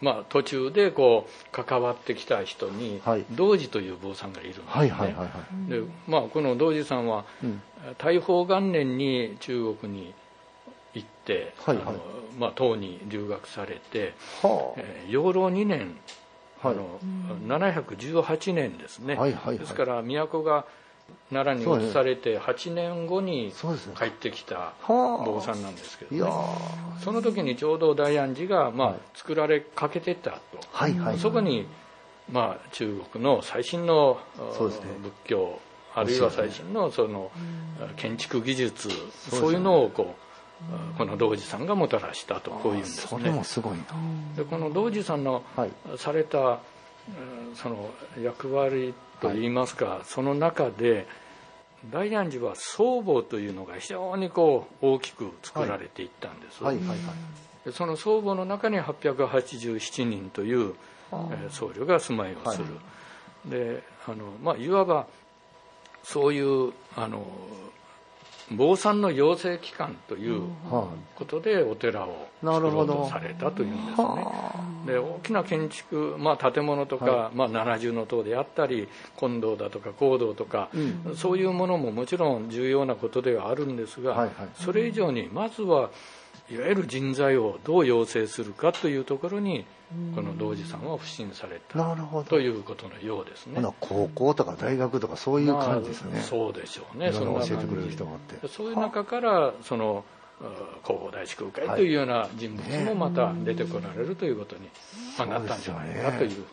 [0.00, 3.24] まあ、途中でこう関わってきた人にはい。
[3.30, 4.94] 道寺という坊さんがいるんですね、
[5.68, 7.62] でまあ、この道寺さんは、うん。
[7.98, 10.14] 大宝元年に中国に
[10.94, 11.86] 行って、はいはい。
[11.86, 12.00] あの
[12.38, 15.96] まあ、唐に留学されて、はえー養老2年、
[16.62, 16.74] はい。
[16.74, 16.98] あの
[17.46, 19.58] 718年ですね、はいはいはい。
[19.58, 20.64] ですから都が
[21.32, 23.52] 奈良に移されて8年後に
[23.96, 25.24] 帰ってきたはあ。
[25.24, 26.30] 坊さんなんですけどね。
[26.30, 27.00] ー。
[27.00, 30.38] その時にちょうど大安寺が、まあはい作られかけてたと、
[30.72, 31.66] はいはいそこに、
[32.30, 34.18] まあ、中国の最新の
[34.58, 35.60] 仏教
[35.94, 37.30] あるいは最新のその
[37.96, 38.88] 建築技術
[39.30, 40.14] そういうのをこ
[40.94, 43.84] うこの道寺さんがもたらしたとこういうんですそれねもすごいな。
[44.36, 45.70] でこの道寺さんのはい。
[45.96, 46.58] されたうん
[47.54, 47.90] その
[48.22, 51.06] 役割といいますか、その中で
[51.90, 56.76] 大安寺は僧帽というのが非常にこう大きく作られていったんです、はい。
[56.76, 56.86] はい。
[56.86, 56.98] はい。
[57.64, 60.74] でその僧帽の中に887人という、
[61.12, 62.66] えー僧侶が住まいをする、
[63.46, 65.06] であの、まあ、いわば
[66.02, 67.26] そういうあの
[68.50, 74.04] 坊さんの養成機関というはことでお寺をな作ろうとされたというんですいね。
[74.04, 81.16] はで大きな建築、まあ、建物とか、はまあ、七重の塔であったり金堂だとか講堂とか、うん。
[81.16, 84.32] そういうものももちろん重要なことではあるんですが、はいはい。
[84.54, 85.90] それ以上にまずは
[86.50, 89.64] いわゆる人材をどう養成するかというところに
[90.14, 92.28] この道寺さんは不信されあたなるほど。
[92.28, 93.60] ということのようですね。
[93.80, 97.12] 高校とか大学とかそういう感じですね、まあそうでしょうね。
[97.12, 98.48] そんな教えてくれる人があって。
[98.48, 100.04] そういう中からその
[100.40, 104.68] あ弘法大師空海というような人物もまた出てこられるということに、
[105.18, 106.44] まあ、なったんじゃないかというふうに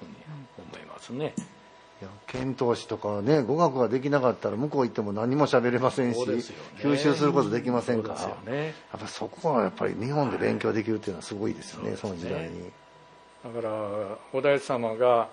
[0.58, 1.34] 思いますね。
[2.28, 6.36] 遣唐使とかね語学ができなかったら向こう行っても何も喋れませんし、ね。
[6.80, 8.14] 吸収することできませんか
[8.46, 8.52] ら。
[8.52, 8.76] ね。
[8.92, 12.70] やっぱそこはやっぱり日本で勉強できるっていうのはすごいですよね、その時代に。
[13.44, 13.72] だから
[14.34, 15.30] お大師様が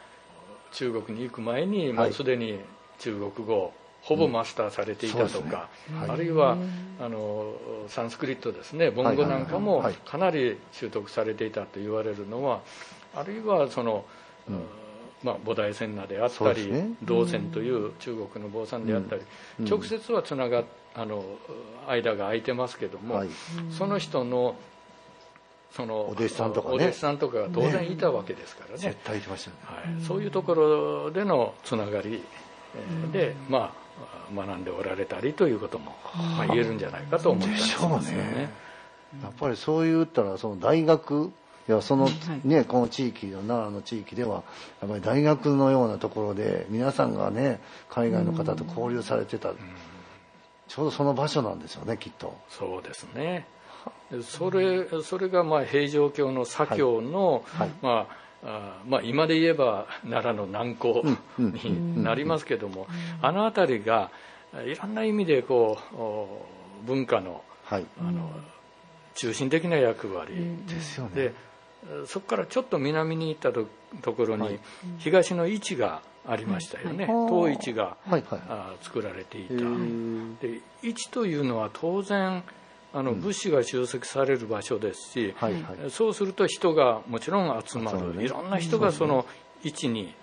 [0.73, 2.11] 中国に行く前にもはい。
[2.11, 2.61] うすでに
[2.99, 3.73] 中国語を
[4.03, 5.51] ほぼマスターされていたとそうですね。
[5.51, 6.11] か、はい。
[6.11, 6.57] あるいは
[7.01, 7.55] あの
[7.89, 9.95] サンスクリットですね梵語なんかもはい。
[9.95, 12.61] かなり習得されていたと言われるのは
[13.15, 14.05] あるいはその、
[15.25, 16.91] まあ、菩提仙那であったり、ね。
[17.03, 19.23] 道仙という中国の坊さんであったり、
[19.59, 19.67] うん。
[19.67, 20.63] 直接はつなが
[20.95, 21.25] あの
[21.89, 23.29] 間が空いてますけども、はい。
[23.77, 24.55] その人の
[25.73, 26.75] そのお弟子さんとかね。
[26.75, 28.79] お弟子さんとかが当然いたわけですからね。
[28.79, 29.93] 絶対言ってましたよね。
[29.97, 32.23] はい、そういうところでのつながり
[32.77, 33.73] えーで、ま
[34.31, 38.51] あ、学んでおられたりということも、まあ、言えるんじゃないかと思ったりしますよね。
[39.23, 41.33] やっぱりそう言ったらその大学
[41.67, 42.13] いやそのはい。
[42.45, 44.43] ねこの地域の奈良の地域では
[44.81, 49.53] やっぱり大学のようなところで皆さんがね海外の方と交流されてた。
[50.67, 52.37] ちょうどその場所なんですよねきっと。
[52.49, 53.47] そうですね。
[54.11, 57.71] でそれそれがまあ平城京の左京の、はい。
[57.83, 61.03] まああまあ、今で言えば奈良の南港
[61.39, 62.87] うんになりますけども、
[63.23, 64.11] あの辺りが
[64.67, 66.47] いろんな意味でこうお
[66.87, 67.87] 文化のはい。
[67.99, 68.31] あの
[69.15, 70.35] 中心的な役割、
[70.67, 71.15] ですよね。
[71.15, 71.35] で
[72.07, 73.67] そこからちょっと南に行ったと
[74.03, 74.61] ところに、はい。
[74.99, 77.57] 東の位置がありましたよね、はい。
[77.57, 78.25] 東市が、はい。
[78.29, 78.41] はい。
[78.49, 79.55] あ作られていた、
[80.41, 82.43] で位置というのは当然
[82.93, 85.53] あの物資が集積される場所ですし、はい。
[85.55, 85.91] はい。
[85.91, 89.27] そうすると人がもちろん集まる、いろんな人がその
[89.63, 90.15] 位置に、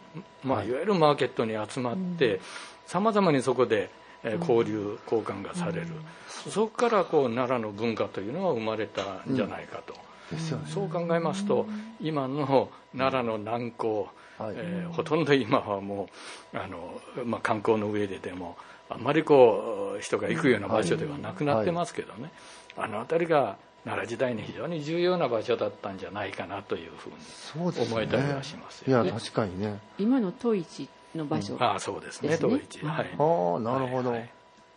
[0.43, 0.67] まあ、はい。
[0.67, 2.41] いわゆるマーケットに集まって
[2.88, 3.89] さまざまにそこで
[4.24, 5.88] えー交流交換がされる、
[6.28, 9.95] そこからこう奈良の文化というのは生まれたんじゃないかと、
[10.31, 10.65] ですよね。
[10.67, 11.67] そう考えますと
[12.01, 14.55] 今の奈良の南港、はい。
[14.57, 16.09] えーほとんど今はも
[16.53, 18.57] うあの、まあ、観光の上ででも
[18.89, 22.31] あんまりこう人が行くような場所ではなくなってますけどね、
[22.75, 27.91] あの辺りが奈良時代に非常に重要な場所だったんじゃないかなというふうにそうですね。
[27.91, 29.09] 思えたりはしますいよね。
[29.09, 29.79] や確かにね。
[29.97, 32.29] 今のトイチの場所、ああそうですね。
[32.29, 32.49] ですね。
[32.49, 33.05] 東一はい。
[33.17, 34.29] ああなるほど、はいはい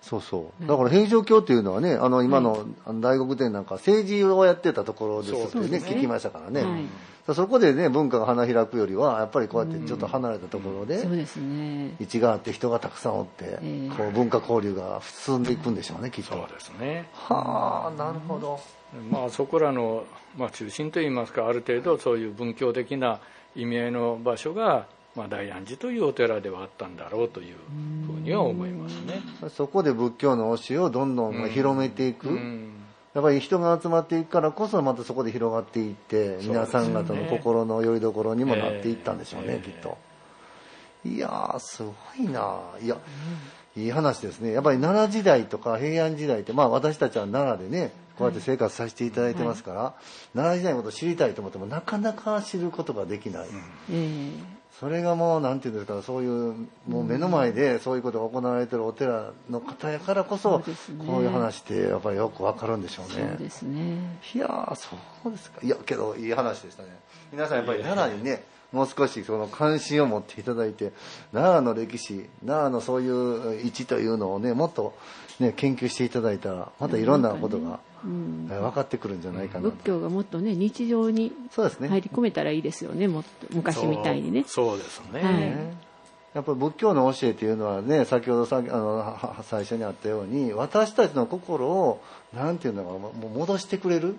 [0.05, 0.67] そうそう。
[0.67, 5.91] だから平城京っていうのはねあの今のあの大黒天なんか政治をやってたところですってねそうですね。
[5.97, 7.35] 聞きましたからね、はい。
[7.35, 11.97] そこでね文化が花開くよりはやっぱりこうやってちょっと離れたところで、そうですね。
[11.99, 13.97] 位置があって人がたくさんおって、ええ。
[13.97, 16.35] こう文化交流が進んでいくんでしょうねきっと。
[16.35, 17.09] そうですね。
[17.15, 18.61] はあなるほど。
[19.11, 20.05] まあそこらの、
[20.37, 23.21] まあ、中心といいますかある程度そういう仏教的な
[23.57, 24.87] 意味合いの場所が、
[25.17, 27.57] まあ、大安寺というお寺ではあったんだろうという
[28.07, 29.23] ふうには思いますね。
[29.49, 32.73] そこで仏教の教えをどんどんまあ広めていく、うん。
[33.15, 39.71] やっぱり人が集まっていくからこそまたそこで広がっていって皆さん方の心の拠り所にもなっていったんでしょうね、ええ。
[39.71, 39.97] きっと。
[41.05, 42.61] いやーすごいな。
[42.83, 42.97] いや、
[43.77, 44.53] いい話ですね。
[44.53, 49.95] やっぱり奈良時代とか平安時代ってまあ私たちは奈良でねこうやって生活させていただいてますから、
[50.35, 53.47] 奈良時代のことを知りたいと思ってもなかなか知ることができない、
[53.93, 54.31] え
[54.81, 56.55] それがもうなんていうんですかそういう
[56.89, 61.05] もう目の前でそういうことが行われてるお寺の方やからこそそうですね。
[61.07, 63.15] こういう話ってやっぱりよくわかるんでしょうね。
[63.19, 64.19] えそうですね。
[64.35, 65.61] いやーそうですか。
[65.63, 66.89] いやけどいい話でしたね。
[67.33, 70.93] 皆さんやっぱり奈良にねもう少しその関心を持っていただいて
[71.33, 74.95] 奈良の歴史奈良のそういう位置というのをねもっと
[75.39, 83.09] ね研究していただいたらまたいろんなことがうんえ分かってくるんじゃないかな仏教がもっとね日常にそうですね入り込めたらいいですよね。
[83.09, 84.45] もっと昔みたいにね。
[84.47, 85.95] そうそうですね、はいね
[86.35, 92.03] やっぱり仏教の教えというのはね先ほどさあの最初にあったように私たちの心を
[92.35, 94.17] なんていうのかなもう戻してくれる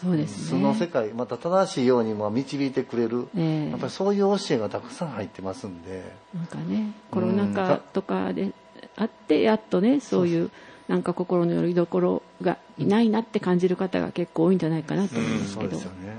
[0.00, 0.86] そうですその世ね。
[0.88, 3.70] 界また正しいようにまあ導いてくれる、ええ。
[3.70, 6.02] やっぱりそういう教えがたくさん入ってますんで。
[6.34, 8.52] なんかねコロナ禍とかで
[8.96, 10.50] あってやっとねそういう
[10.88, 15.70] なんか心の拠り所がいないなって感じる方が結構多いんじゃないかなと思うんですけど。
[15.70, 16.16] そうですよね。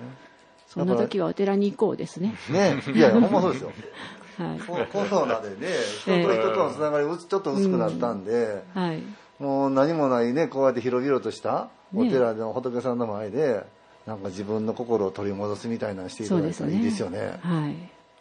[0.67, 2.35] そんな時はお寺に行こうですね。
[2.49, 3.71] ねいやいやほんまそうですよ。
[4.37, 4.59] はい。
[4.59, 5.67] ココロナでね
[6.01, 9.03] 人と人とのつながりがちょっと薄くなったんで、はい
[9.39, 13.63] もう何もないねこうやって広々としたお寺の仏さんの前で、
[14.05, 17.39] なんか自分の心を取り戻すみたいなのしていただいたらいいですよね。
[17.41, 17.75] はい。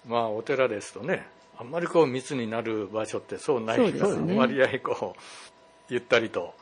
[0.09, 1.27] まあお寺ですとね
[1.59, 4.37] あんまりこう密になる場所ってそうないそうですね。
[4.37, 5.21] 割合こう
[5.89, 6.55] ゆったりと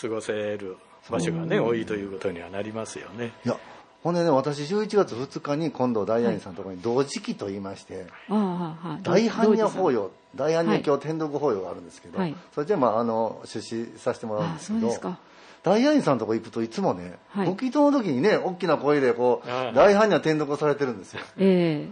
[0.00, 0.76] 過ごせる
[1.10, 3.32] 場所がね多いということにはなりますよね。
[3.44, 3.56] いや
[4.04, 12.36] ほんでね私11月2日に今度大安寺さんのところに同時期と言いまして、ああはい大般若法要要大般若経天読法要があるんですけど、はい。
[12.54, 15.16] それでまああの出資させてもらうんあですけど
[15.62, 17.46] 大安寺さんのとこ行くといつもね、はい。
[17.46, 19.72] ご祈祷の時にね大きな声でこうああ。
[19.72, 21.20] 大般若天読されてるんですよ。
[21.38, 21.88] え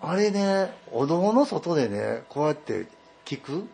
[0.00, 2.86] あれねお堂の外でねこうやって
[3.26, 3.68] 聞く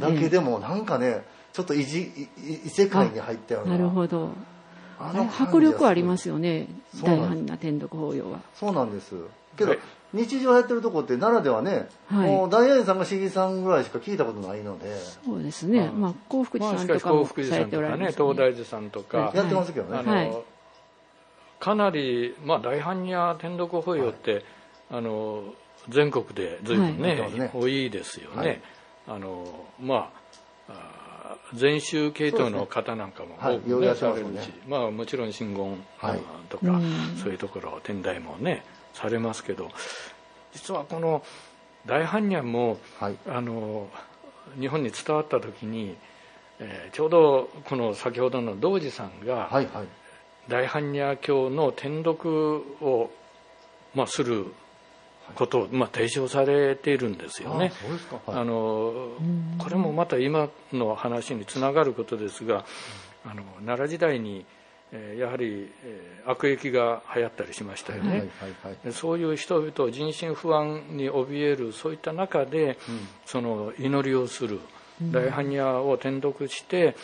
[0.00, 4.30] だけでもなんかねちょっと異世界に入ったようななるほど
[5.00, 6.68] ああれ迫力ありますよよね。
[6.94, 7.30] そうなんです。
[7.30, 8.40] 大般若天読法要は。
[8.54, 9.14] そうなんです。
[9.56, 9.80] けど、はい。
[10.12, 12.30] 日常やってるとこって奈良ではね、はい。
[12.30, 14.96] もう大安寺さんが市議さんぐらいしか聞いたことないので。
[15.24, 15.88] そうですね。
[15.90, 19.36] まあ幸福寺まあ、さんとかもさ幸福寺されんとかねておられます東大寺さんとか、はい。
[19.36, 20.32] やってますけどね、あのはい。
[21.60, 24.44] かなり、まあ、大般若天読法要って、
[24.90, 25.44] あの
[25.88, 27.50] 全国で随分ね,、はい。
[27.54, 28.60] 多いですよね、はい。
[29.08, 29.46] あの
[29.80, 29.94] ま
[30.68, 30.99] ああー
[31.54, 38.64] 禅宗系統の方なんかもはい多くようやってねされるし、まあ、もちろん真言はいとか、うんそういうところ天台もね
[38.94, 39.70] されますけど
[40.52, 41.22] 実はこの
[41.86, 43.16] 大般若もはい。
[43.26, 43.88] あの
[44.58, 45.96] 日本に伝わった時に、
[46.58, 49.88] えーちょうどこの先ほどの道次さんがはいはい。
[50.48, 53.10] 大般若経の天読を、
[53.94, 54.46] まあ、する
[55.34, 57.72] ことを、まあ、提唱されているんですよね。
[58.26, 58.44] あ。
[58.44, 59.08] の
[59.58, 62.64] これもまた今の話につながることですが
[63.24, 64.44] あの奈良時代に、
[64.92, 68.10] えーやはり、えー悪役が流行ったりしましたよね。
[68.10, 68.28] はいはい
[68.62, 68.76] はい。
[68.84, 72.78] でそういう人々人心不安に怯えるそういった中で、
[73.24, 74.60] その祈りをする
[75.00, 76.94] 大般若を転読して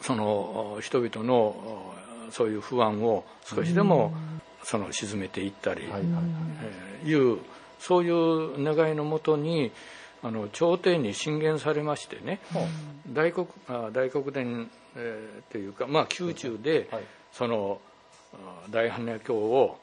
[0.00, 1.94] その人々のお
[2.30, 4.12] そういう不安を少しでも
[4.66, 7.38] その沈めていったり、はいはいえーいう
[7.78, 9.70] そういう願いのもとに
[10.22, 12.40] あの朝廷に進言されましてね、
[13.12, 17.02] 大黒あ大黒殿、えーというか、まあ、宮中で、はい。
[17.32, 17.80] その
[18.34, 19.78] あ大般若経を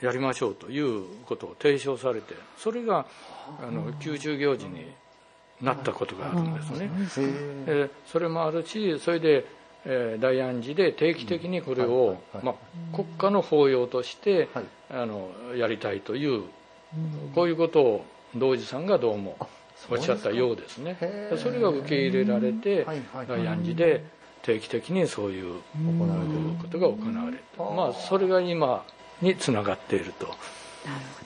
[0.00, 3.06] やりましょうということを提唱されてそれが
[3.62, 4.86] あの宮中行事に
[5.60, 6.90] なったことがあるんですね。
[7.66, 9.44] えーそれもあるしそれで、
[9.88, 12.54] えー大安寺で定期的にこれをはいまあ
[12.94, 14.64] 国家の法要としてはい。
[14.88, 16.44] あのやりたいという
[17.34, 18.04] こういうことを
[18.36, 19.36] 道次さんがどうも
[19.90, 20.96] おっしゃったようですね。
[21.42, 22.86] それが受け入れられて
[23.28, 24.04] 大安寺で
[24.42, 27.76] 定期的にそういう行われてることが行われるうん。
[27.76, 28.84] まあそれが今
[29.20, 30.26] につながっていると。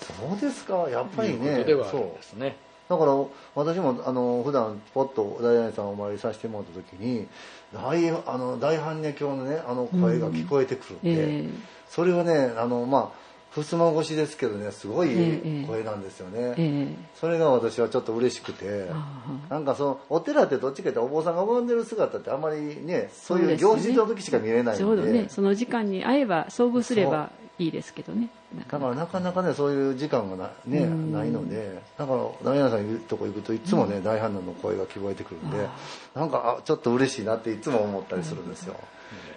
[0.01, 0.89] そうですか。
[0.89, 2.57] やっぱりねそうですね。
[2.91, 3.13] だから
[3.55, 7.29] 私もあの普段ポッと大安寺さんをお参りさせてもらった時に
[7.73, 11.49] 大あの大般若経のねあの声が聞こえてくるんで、え
[11.89, 16.89] それはねあのまあ襖越しですけどねすごいええ声なんですよね、ええ。
[17.15, 18.89] それが私はちょっと嬉しくて。
[18.91, 25.27] あなんかそのお寺ってどっちかというとお坊さんが拝んでる姿ってあんまりねそういう行事の時しか見れないんで、ね。
[25.29, 27.31] その時間に会えば遭遇すれば
[27.61, 28.31] いいですけどね。
[28.57, 31.13] だからなかなかねそういう時間がな,、ね、うん。
[31.13, 35.69] ないのでだからダイアナさんいるとこ行くといつもね、大反応の声が聞こえてくるんで
[36.15, 38.77] なんかあちょっと嬉しいなっていつも思ったりするんですよ、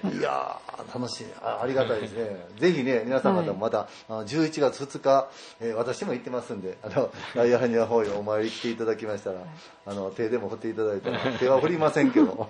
[0.10, 0.22] い。
[0.22, 1.28] やー楽しい。
[1.41, 2.45] あありがたいですね。
[2.60, 5.28] ぜひね皆さん方もまた、あ11月2日、
[5.62, 9.39] えー私も行ってますんであのダイアナホイお参り来ていただきましたら、
[9.86, 12.47] あの手でも振っていただいたら手は振りませんけど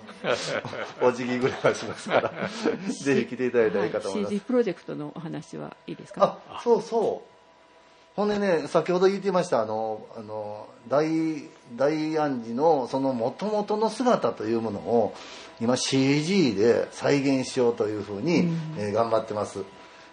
[1.02, 2.32] お辞儀ぐらいはしますから
[2.88, 6.38] ぜひ来ていただいたらいいかと思います、CG プロジェクトのお話はいいですか？
[6.50, 7.30] あそうそう。
[8.16, 15.14] ほんでね先ほど言ってましたあのあの大大安寺のその元々の姿というものを
[15.64, 19.64] 今 CG で再現しようというふうに、えー頑張ってます、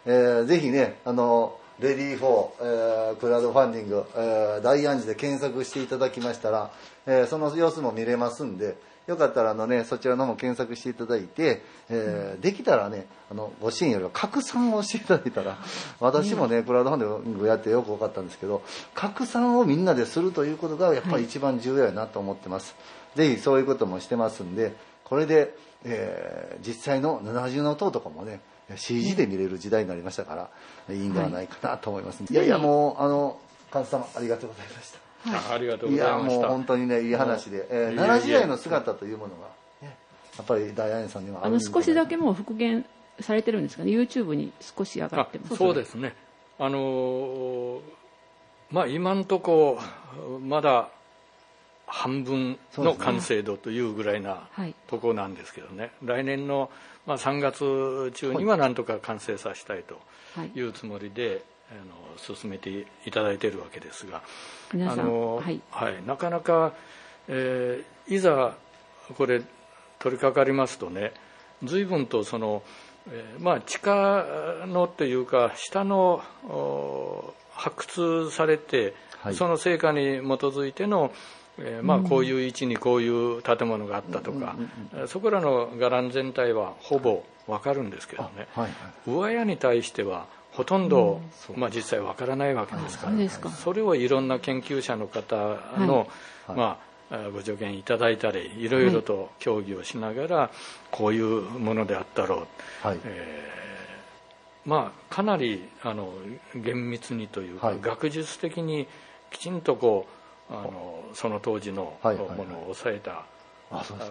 [0.05, 6.71] えーぜひねあのレディー4、えークラウドファンディング、えー大安寺で検索していただきましたら、
[7.05, 8.77] えーその様子も見れますんで
[9.07, 15.57] よかったらあの、ね、そちらの方も検索していただいて、えーできたらねあのご支援よりは拡散をしていただいたら
[15.99, 18.61] 私もねクラウドファンディングやってよく分かったんですけど
[18.93, 22.73] 拡散をみんなでするということがやっぱり一番重要やなと思ってます、
[23.15, 24.73] ぜひそういうこともしてますんで
[25.11, 25.53] これで、
[25.83, 28.39] えー実際の70の塔とかもね
[28.75, 30.49] CG で見れる時代になりましたか
[30.87, 33.37] ら、い、いんではないかなと思います、い、やいやもうあの
[33.71, 35.51] 神様ありがとうございました。
[35.51, 36.41] あありがとういやございました。
[36.41, 37.11] もう本当にねい。
[37.11, 39.47] い話で、えー奈良時代の姿というものが、
[39.81, 39.97] ね、
[40.37, 42.85] やっぱり大安さんにはああの少しだけもう復元
[43.19, 45.57] されてるんですかね？YouTube に少し上があってます。
[45.57, 46.15] そうですね。
[46.57, 47.81] あのー
[48.71, 49.77] まあ今んとこ
[50.41, 50.89] まだ
[51.93, 54.73] 半分の完成度というぐらいなはい。
[54.87, 55.91] とこなんですけどね。
[56.03, 56.69] 来年の、
[57.05, 59.99] まあ、3月中にはなんとか完成させたいと
[60.35, 60.51] はい。
[60.55, 64.21] いうつもりで、あの進めていただいているわけですが。
[64.73, 65.61] あのはい。
[65.69, 66.73] はい、なかなか、
[67.27, 68.55] えーいざ
[69.17, 69.41] これ
[69.99, 71.13] 取り掛かりますとね
[71.63, 72.63] 随分とその、
[73.09, 74.25] えーまあ、地下
[74.65, 79.35] のというか下のお発掘されて、はい。
[79.35, 81.11] その成果に基づいての、
[81.63, 84.55] えーまあ、こういう位置にこういう建物があったとか、
[84.93, 88.71] えーそこらの伽藍全体はほぼ分かるんですけどね、はいはい
[89.07, 91.21] 上屋に対してはほとんど、
[91.55, 93.49] まあ、実際わからないわけですからそか。
[93.49, 95.35] それをいろんな研究者の方
[95.77, 96.07] の、
[96.47, 96.57] はい。
[96.57, 100.51] まあ、ご助言いただいたりいろいろと協議をしながら、
[100.91, 102.47] こういうものであったろ
[102.83, 102.99] う、はい。
[104.65, 106.13] まあ、かなりあの
[106.53, 107.77] 厳密にというか、はい。
[107.81, 108.87] 学術的に
[109.31, 110.20] きちんとこう
[110.51, 112.37] あのその当時のはいはいはい。
[112.37, 113.25] ものを抑えた、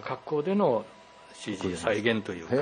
[0.01, 0.85] 格好での
[1.33, 2.55] CG 再現というか、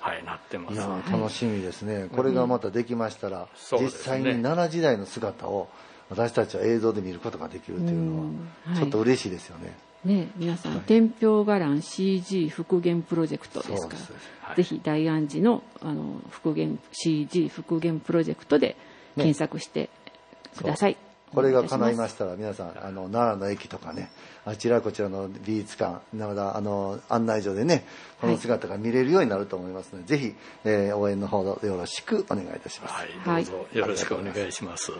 [0.00, 0.74] はい、なってます。
[0.74, 3.98] いやー楽しみですね、これがまたできましたら、そうですね。
[3.98, 5.68] 実際に奈良時代の姿を
[6.08, 8.22] 私たちは映像で見ることができるというの
[8.66, 13.94] はちょっと嬉しいですよね、ね、皆さん、天平伽藍 CG 復元プロジェクトですか。
[13.94, 14.56] らはい。
[14.56, 18.76] ぜひ大安寺のあの復元 CG 復元プロジェクトで
[19.14, 19.90] 検索して
[20.56, 20.96] ください、
[21.34, 24.10] これが叶いまししたら皆さんあの奈良の駅とかね
[24.44, 27.84] あちらこちらの美術館まだあの案内所でね
[28.20, 32.94] この姿が見れるようになると思いますので、ぜひ、えー応援のほどよろしくお願いいたします、
[33.28, 33.66] はい、どうぞ。
[33.72, 34.92] よろしくお願いします。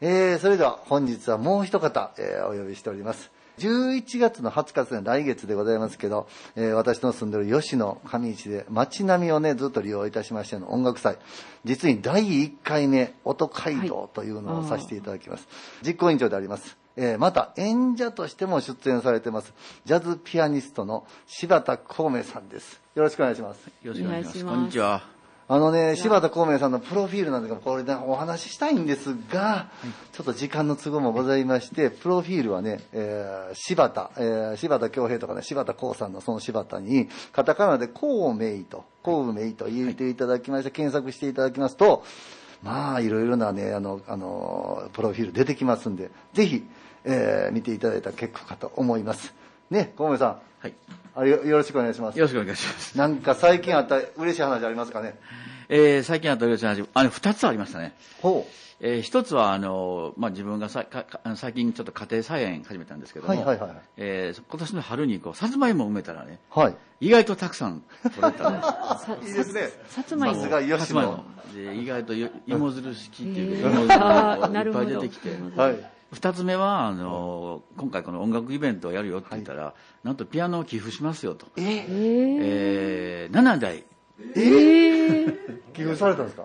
[0.00, 11.18] えーそれでは本日はもう一方、えーお呼びしております11月の20日ですね来月でございますけど、えー私の住んでる吉野上市で街並みをねずっと利用いたしましての音楽祭。
[11.64, 15.48] 実に第1回目音街道というのをさせていただきます、
[15.82, 16.76] 実行委員長であります。
[16.96, 19.54] えーまた演者としても出演されてます
[19.84, 22.80] ジャズピアニストの柴田孔明さんです。
[22.94, 23.66] よろしくお願いします。
[23.82, 24.06] よろしく。
[24.06, 24.44] お願いします。
[24.44, 25.17] こんにちは。
[25.50, 29.68] あのね、柴田孔明さんのプロフィールなんですけど、これね、お話ししたいんですが、
[30.12, 42.04] ちょっと時間の都合もございまして、プロフィールはね、えー柴田、えー柴田恭平とかね、柴田光さんのその柴田に、カタカナで孔明と、孔明と入れていただきまして、検索していただきますと、
[42.62, 46.62] まあ、いろいろなね、あの、あの、プロフィール出てきますんで、ぜひ、
[47.04, 49.32] えー見ていただいたら結構かと思います。
[49.70, 50.74] ね、孔明さん、はい。
[51.18, 52.26] あよよろしくお願いしますよ。
[52.26, 52.96] ろしくお願いします。
[52.96, 55.18] なんか最近あった嬉しい話ありますかね？
[55.68, 57.92] えー、最近あった嬉しい話、あの、二つありましたね。
[58.22, 58.46] ほ
[58.80, 61.04] えー、一つは、あの、まあ、自分がさか
[61.34, 66.60] 最近ちょっと家庭菜園始めたんですけども、はいはいはいえー今年の春にこう、さつまいも埋めたらね、う。
[66.60, 66.76] はい。
[67.00, 69.04] 意外とたくさん取れたんです。
[69.04, 69.68] さいいですね。
[69.88, 71.24] さつまいもさすが吉野さつまいも。
[71.54, 75.97] で意外とよ芋づる式っていう芋づるがいっぱい出てきて、はい。
[76.12, 81.46] 二つ目は、あの、今回この音楽イベントをやるよって言ったら、なんとピアノを寄付しますよと。
[81.56, 81.62] え？
[81.62, 83.84] えー、えー、7台。
[84.34, 84.40] え？
[84.40, 85.36] ー、
[85.74, 86.44] 寄付されたんですか？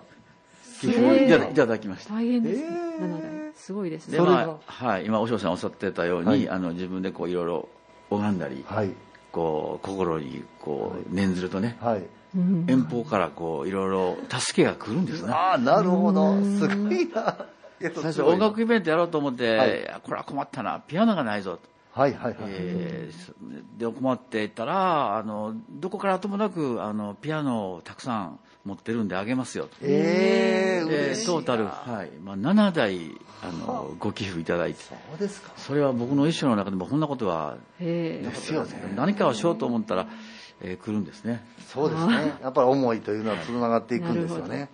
[0.82, 2.14] 寄寄付いただいただきました。
[2.14, 2.60] 大変です。
[2.60, 2.66] ね、
[3.00, 3.06] えー。
[3.06, 4.46] 7代すごいですで、ねそれが？
[4.46, 6.48] まあ、はい、今、お嬢さんおっしゃってたように、はい。
[6.50, 7.68] あの、自分でこう、いろいろ
[8.10, 8.90] 拝んだり、はい。
[9.32, 12.02] こう、心に、こう、念ずるとね、はい。
[12.36, 15.32] うん遠方からこう、いろいろ助けが来るんですね。
[15.32, 16.34] ああ、なるほど。
[16.58, 17.46] すごいな。
[17.84, 21.74] えっと最初音楽イベントやろうと思って、はいこれは困ったな、ピアノがないぞと。
[21.92, 22.36] はいはいはい。
[22.48, 33.10] えーで困っていたらあのどこからともなくあのピアノをたくさん持ってるんであげますよとええで嬉しいなトータル、はいまあ、7台
[33.42, 35.52] あのご寄付いただいてそうですか。
[35.56, 38.92] それは僕の一生の中でもこんなことはですよね。
[38.96, 40.06] 何かをしようと思ったら、
[40.62, 42.32] えー来るんですねそうですね。
[42.42, 44.68] やっぱり思いというのはつながっていくんですよね。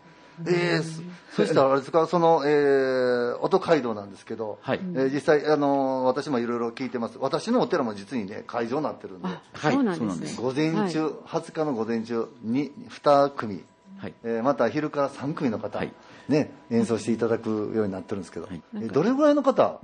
[0.47, 1.03] えーそ
[1.36, 4.80] そしたらあれですか、その、えー、音街道なんですけど、はい。
[4.82, 7.18] えー実際、あのー私もいろいろ聞いてます。
[7.20, 9.72] 私のお寺も実にね、会場になってるんで、あ、はい。
[9.74, 10.36] そうなんですです。
[10.38, 11.12] ね午前中、はい。
[11.43, 13.62] 20日の午前中に2組、
[13.99, 14.14] はい。
[14.24, 15.93] えーまた昼から3組の方、はい。
[16.28, 18.61] ね、演奏していただくようになってるんですけど、はい。
[18.74, 19.80] えーどれぐらいの方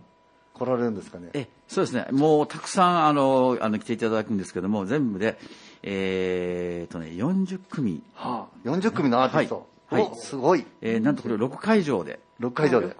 [0.55, 1.31] 来られるんですかね？
[1.35, 2.07] えそうですね。
[2.11, 5.39] もうたくさんあのあの来ていただくんですけども全部で
[5.85, 10.03] えー、とね40組、はあ、40組のアーティスト、はいはい。
[10.03, 12.19] おすごい、えーなんとこれ6会場で。
[12.41, 12.89] 6会場で。
[12.89, 12.95] で、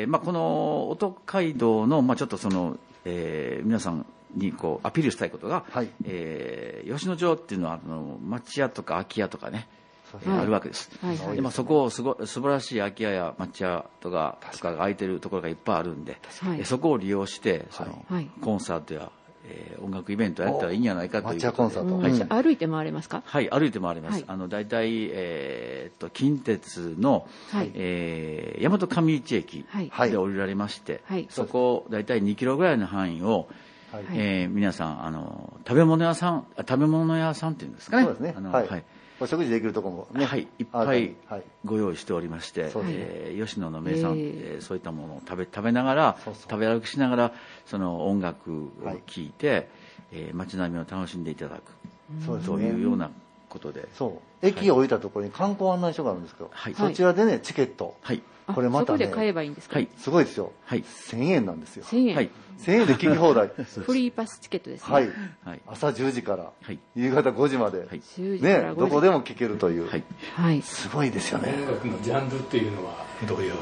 [0.00, 5.88] えーまあ、この音街道の、まあ、ちょっとその、えー皆さんにこうアピールしたいことが、はい。
[6.04, 9.68] えー吉野町っていうのはあの町屋とか空き家とかね、
[10.10, 11.16] そうえーあるわけです、はい。
[11.16, 16.58] はいでまあ、そこをすご素晴らしい空き家や町屋とかとかが空いてるところがいっぱいあるんで、はい。
[16.58, 18.30] えーそこを利用してその、はい。
[18.42, 19.10] コンサートや、
[19.46, 21.98] えー音楽イベントやったらいいんじゃないかという町屋コンサート。
[21.98, 24.14] はいうん歩いて回れますかはい、歩いて回ります。
[24.14, 24.24] はい。
[24.26, 27.70] あの大体、えーっと近鉄の、はい。
[27.74, 29.66] えー大和上市駅
[30.10, 31.26] で降りられまして、はい。
[31.30, 33.48] そこ大体2キロぐらいの範囲を、
[33.92, 34.04] はい。
[34.12, 38.04] えー皆さんあの食べ物屋さんあ食べ物屋さんっていうんですかね。
[38.04, 38.34] そうですね。
[38.36, 38.68] あのはい。
[38.68, 38.84] はい
[39.20, 41.42] お食事できるところもね、はい、いっぱいはい。
[41.64, 46.50] ご用意しておりまして、えー吉野の名産、ええーそういったものを食べ食べながらそうそう。
[46.50, 47.32] 食べ歩きしながら
[47.66, 49.26] その音楽をはい聴い。
[49.28, 49.68] て、
[50.12, 51.62] えー街並みを楽しんでいただく
[52.24, 52.82] そうですというね。
[52.82, 53.10] ような
[53.48, 54.33] ことで、そう。
[54.46, 56.74] 駅を降りたところに観光案内所があるんですけど、はい。
[56.74, 58.22] そちらでね、チケット、はい。
[58.46, 59.76] あこれまたねそこで買えばいいんですか？
[59.76, 59.88] はい。
[59.96, 60.52] すごいですよ。
[60.66, 60.82] はい。
[60.82, 61.84] 1000円なんですよ。
[61.84, 62.30] 1000円、はい。
[62.60, 63.48] 1000円で聞き放題。
[63.86, 64.92] フリーパスチケットですね。
[64.92, 65.08] はい。
[65.46, 65.60] はい。
[65.66, 66.78] 朝10時からはい。
[66.94, 67.88] 夕方5時まで、はい。
[68.18, 68.80] 10時から5ね、時。
[68.80, 69.88] どこでも聞けるという。
[69.90, 70.04] はい。
[70.34, 70.60] はい。
[70.60, 71.54] すごいですよね。
[71.58, 73.54] 音楽のジャンルっていうのはどういう？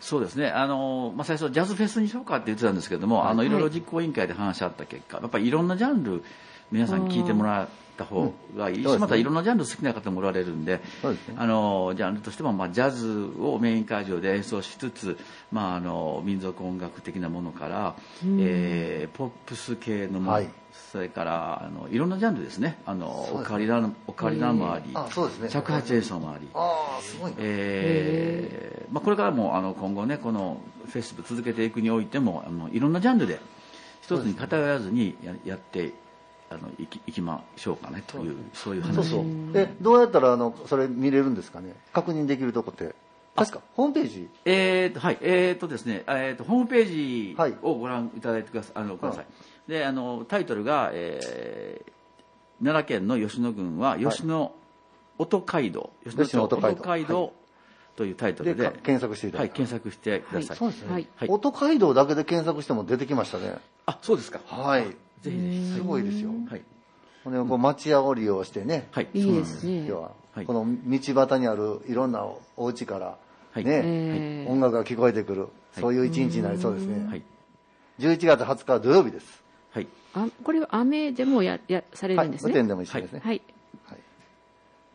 [0.00, 3.50] そうですね、あのまあ、最初、ジャズフェスにしようかって言ってたんですけども、い、あのい。
[3.50, 6.24] ろいろ実行委員会で話し合った結果、やっぱりいろんなジャンル、
[6.72, 7.68] 皆さんに聞いてもらっ
[8.00, 8.98] た方がいいし、うんね。
[8.98, 10.82] またいろんなジャンル好きな方もおられるんで、ね。
[11.36, 15.18] あのジャンルとしても、まあ、ジャズをメイン会場で演奏しつつ、
[15.52, 20.48] まあ、あの民族音楽的なものから、えーポップス系のもの、はい。
[20.92, 24.92] それからあのいろんなジャンルですね、あのオカリナオカリナもあり、
[25.48, 26.48] 尺八演奏もあり。
[26.54, 27.36] ああ、すごいな。
[27.40, 33.40] えーまあ、これからもあの今後ねこのフェスブ続けていくにおいてもあのいろんなジャンルで
[34.02, 35.92] 一つに偏らずにややって
[36.50, 38.94] あのいきいきましょうかねというそういう話。
[38.94, 39.24] そうそう。
[39.54, 41.76] え、どうやったら、あの、それ見れるんですかね？
[41.92, 42.94] 確認できるとこって。
[43.36, 44.28] 確か、ホームページ？
[44.44, 45.18] えーとはい。
[45.20, 47.54] えーとですねえーとホームページはい。
[47.62, 48.72] をご覧いただいてください。
[48.74, 49.26] あのください、
[49.68, 51.92] であのタイトルが、えー
[52.62, 54.52] 奈良県の吉野郡は吉野
[55.16, 57.32] 音街道、吉野吉野町音街道
[57.96, 58.64] というタイトルで。
[58.64, 60.92] でか検索していただはい検索してください、そうですね。
[60.92, 61.08] はい。
[61.16, 61.28] はい。
[61.30, 63.56] 音街道だけで検索しても出てきましたね。
[63.86, 64.40] あそうですか。
[64.46, 64.94] はい。
[65.22, 66.30] ぜひぜひすごいですよ。
[66.48, 66.62] はい。
[67.24, 69.08] ほんでこう町屋を利用してね、はい。
[69.12, 69.78] いいですね。
[69.78, 70.46] 今日は、はい。
[70.46, 72.24] この道端にあるいろんな
[72.56, 73.16] お家から、
[73.52, 73.64] はい。
[73.64, 75.48] ね、えー音楽が聞こえてくる、
[75.78, 77.06] そういう一日になりそうですね。
[77.08, 77.22] はい。
[77.98, 79.42] 11月20日は土曜日です。
[79.72, 79.86] はい。
[80.14, 82.48] あこれは雨でもややされはい、るんですね？
[82.50, 83.20] 無点でも一緒ですね。
[83.22, 83.42] はい。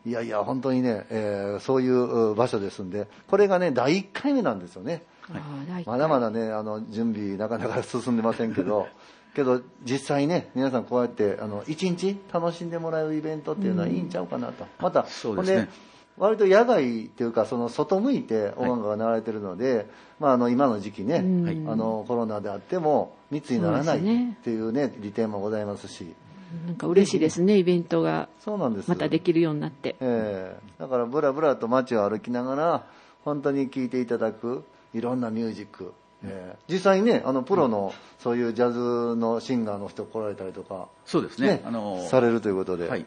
[0.04, 0.10] い。
[0.12, 5.02] やいや、本当にね、えーそういう場所ですんで、これがね、第1回目なんですよね。
[5.28, 8.86] あー第一まだまだね、あの、準備なかなか進んでませんけど、
[9.36, 14.66] けど、実際ね、皆さんこうやって、あの、一日楽しんでもらえるイベントっていうのはいいんちゃうかなと。
[14.80, 15.68] また、そうですね。
[16.16, 19.86] 割と野外っていうか、その外向いて音楽が流れてるので、
[20.18, 21.44] まあ、あの、今の時期ね、うん。
[21.44, 21.54] はい。
[21.70, 24.00] あの、コロナであっても密にならないっ
[24.42, 26.14] ていうね、利点もございますし、
[26.66, 28.30] なんか嬉しいですねイベントが。
[28.40, 29.96] そうなんですまたできるようになって。
[30.00, 30.80] ええ。
[30.80, 32.86] だからブラブラと街を歩きながら
[33.24, 34.64] 本当に聴いていただく
[34.94, 35.92] いろんなミュージック、
[36.24, 41.62] ええ実際にねあのプロのそういうジャズのシンガーの人来られたりとか、そうですね。
[41.64, 43.06] あのされるということで、はい。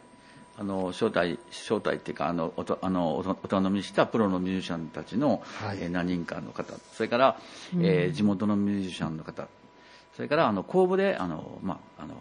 [0.58, 5.78] あの招待招待っていうかあのおとあのお頼みしたプロのミュージシャンたちの、はい。
[5.80, 6.74] えー何人かの方。
[6.92, 7.38] それから、
[7.80, 9.48] えー地元のミュージシャンの方。
[10.14, 12.14] それからあの公募であの、まあ、あの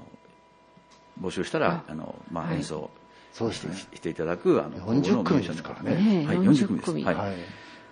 [1.21, 2.57] 募集したらあの、まあ、はい。
[2.57, 2.89] 演奏
[3.33, 7.17] そうですねしてしていただくあの40公募のミュージシャンの方組ですからねはい、40 40組です。
[7.17, 7.35] はい。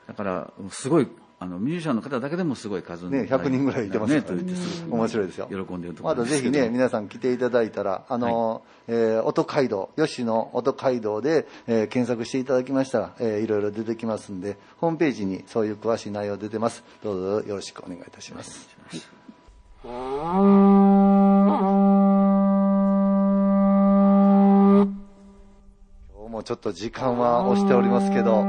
[0.08, 1.08] だからすごい
[1.40, 4.22] あのミュージシャンの方だけでもすごい数ね100人ぐらいいてますね。
[4.24, 5.48] からねと言ってすご面白いですよ。
[5.48, 16.84] 喜んでるとこまだぜひね、皆さん来ていただいたら、あの、えー音街道、吉野音街道で、えー検索していただきましたら、えーいろいろ出てきますんで、ホームページにそういう詳しい内容出てます。
[17.04, 18.68] どうぞよろしくお願いいたします。
[26.14, 28.44] 今日もちょっと時間は押しておりますけど、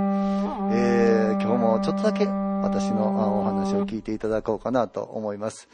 [0.73, 2.27] えー今日もちょっとだけ
[2.69, 5.71] 私のあお話を聞いていただこうかなと思います。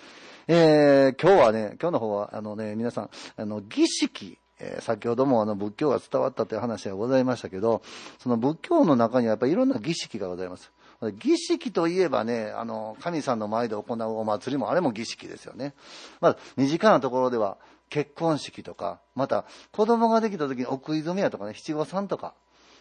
[0.46, 7.82] えー今日はね、今日の方は、あのね、皆さん、あの、儀式、えー先ほどもあの仏教が伝わったという話がございましたけど、
[8.20, 10.70] その仏教の中にはやっぱりいろんな儀式がございます。
[11.18, 15.74] 儀式といえばね、あの、神さんの前で行うお祭りもあれも儀式ですよね。
[16.20, 17.58] まあ、身近なところでは
[17.90, 22.34] 結婚式とか、また子供ができた時にお食い初めやとかね、七五三とか、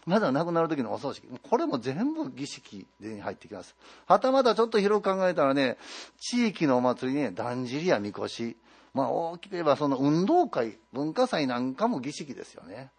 [0.05, 1.27] まだ亡くなる時のお葬式。
[1.41, 3.75] これも全部儀式に入ってきます。
[4.05, 5.77] はたまたちょっと広く考えたらね、
[6.19, 8.57] 地域のお祭りね、だんじりやみこし、
[8.93, 12.91] まあ大きく言えばその運動会、文化祭なんかも儀式ですよね。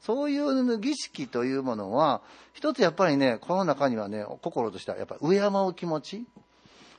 [0.00, 6.26] そういう儀式というものは、一つやっぱりね、この中にはね、心としてはやっぱり敬う気持ち、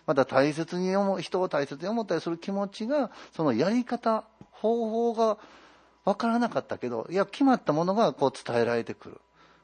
[0.06, 5.38] また大切に思う、人を大切に思ったりする気持ちが、そのやり方、方法が
[6.06, 9.22] 分からなかったけど、いや、決まったものがこう伝えられてくる。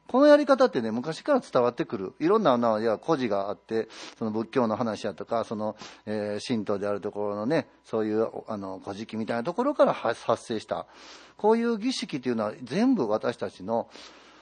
[0.07, 2.13] このやり方ってね、昔から伝わってくる。
[2.19, 10.87] いろんな、いや、故事があって、その仏教の話やとか、その、えー神道であるところのね、そういう、あの、古事記みたいなところから発生した。
[11.35, 13.89] こういう儀式っていうのは全部私たちの、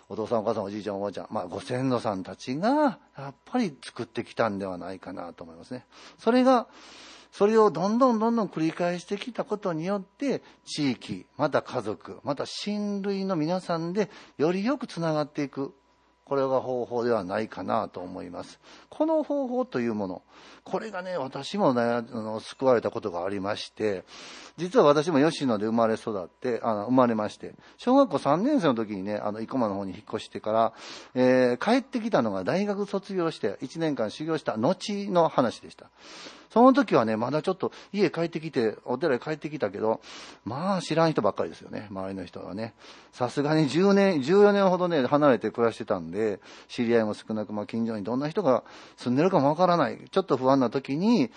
[0.08, 5.86] お父さんお母さんおじいちゃんおばあちゃん、まあご先祖さんたちが、やっぱり作ってきたんではないかなと思いますね。
[6.20, 6.68] それが、
[7.38, 15.74] それをどんどんどんどん繰り返してきたことによって、地域、また家族、また親類の皆さんで、よりよくつながっていく。
[16.24, 18.58] これが方法ではないかなと思います。
[18.90, 20.22] この方法というもの、
[20.64, 24.06] これがね、私もね、あの救われたことがありまして、
[24.56, 30.74] 実は私も吉野で生まれ育って、あの生まれまして、小学校3年生の時にね、あの、生駒の方に引っ越してから、
[31.14, 35.92] えー帰ってきたのが大学卒業して1年間修行した後の話でした。
[36.56, 40.00] その時はね、まだちょっと家帰ってきて、お寺へ帰ってきたけど、
[40.46, 42.76] まあ知らん人ばっかりですよね、周りの人はね。
[43.12, 46.40] さすがに10年、14年ほどね、離れて暮らしてたんで、
[46.70, 48.64] 知り合いも少なく、まあ近所にどんな人が
[48.96, 50.00] 住んでるかもわからない。
[50.10, 51.30] ちょっと不安な時に、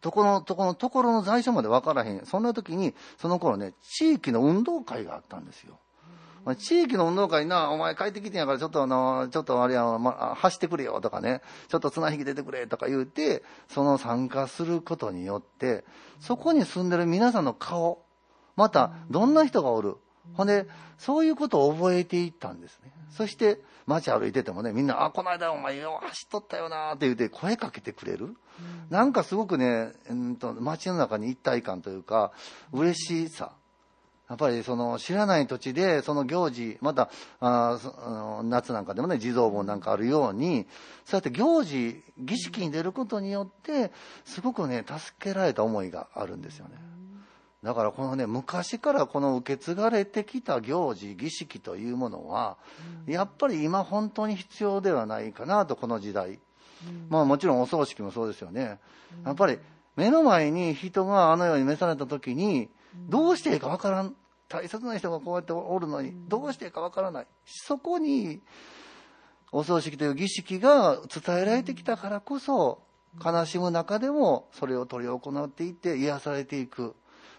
[0.00, 2.24] とこの、とこの、ところの在所までわからへん。
[2.24, 5.78] そんな時に、その頃ね、地域の運動会があったんですよ。
[6.44, 15.84] まあ地域の運動会な、お前帰ってきてんやから、ちょっとあの、ちょっとあれや、まあ、走ってくれよとかね、ちょっと綱引き出てくれとか言うて、その参加することによって、
[16.20, 18.04] そこに住んでる皆さんの顔、
[18.56, 19.96] また、どんな人がおる？
[20.34, 20.66] ほんで、
[20.96, 22.92] そういうことを覚えていったんですね。
[23.10, 28.34] そして、街歩いててもね、みんな、あ、この間お前よう走っとったよなって言って声かけてくれる。
[28.88, 32.32] なんかすごくね、うんと、街の中に一体感というか、
[32.72, 33.52] 嬉しさ。
[34.28, 37.10] やっぱりその知らない土地でその行事、また
[37.40, 40.66] あその夏なんかでもね、地蔵盆なんかあるように、
[41.04, 43.92] そうやって行事、儀式に出ることによって、
[44.24, 46.76] すごくね、助けられた思いがあるんですよね。
[47.62, 52.56] だからこのね、昔からこの受け継がれてきた行事、儀式というものは、
[53.06, 56.38] やっぱり今本当に必要ではないかなと、この時代。
[57.08, 58.78] まあもちろんお葬式もそうですよね。
[59.24, 59.58] やっぱり
[59.96, 64.14] 目の前に人があのように召された時に、どうしていいかわからん。
[64.48, 67.26] 大切な人がこうやっておるのに、どうしていいかわからない。
[67.44, 68.40] そこに、
[69.52, 72.82] お葬式という儀式が伝えられてきたからこそ、
[73.24, 76.94] 悲しむ中でもそれを執り行っていって癒されていく。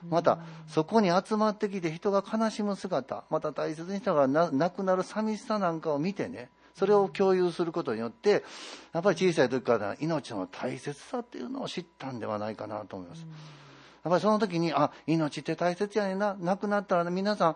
[0.10, 8.44] また、そこに集まってきて人が悲しむ姿、また大切な人がな亡くなる寂しさなんかを見てね、それを共有することによって、
[8.94, 13.26] やっぱり小さい時から命の大切さっていうのを知ったんではないかなと思います。
[14.06, 17.56] やっぱりその時に、あ、命って大切やねんな、亡くなったら、ね、皆さん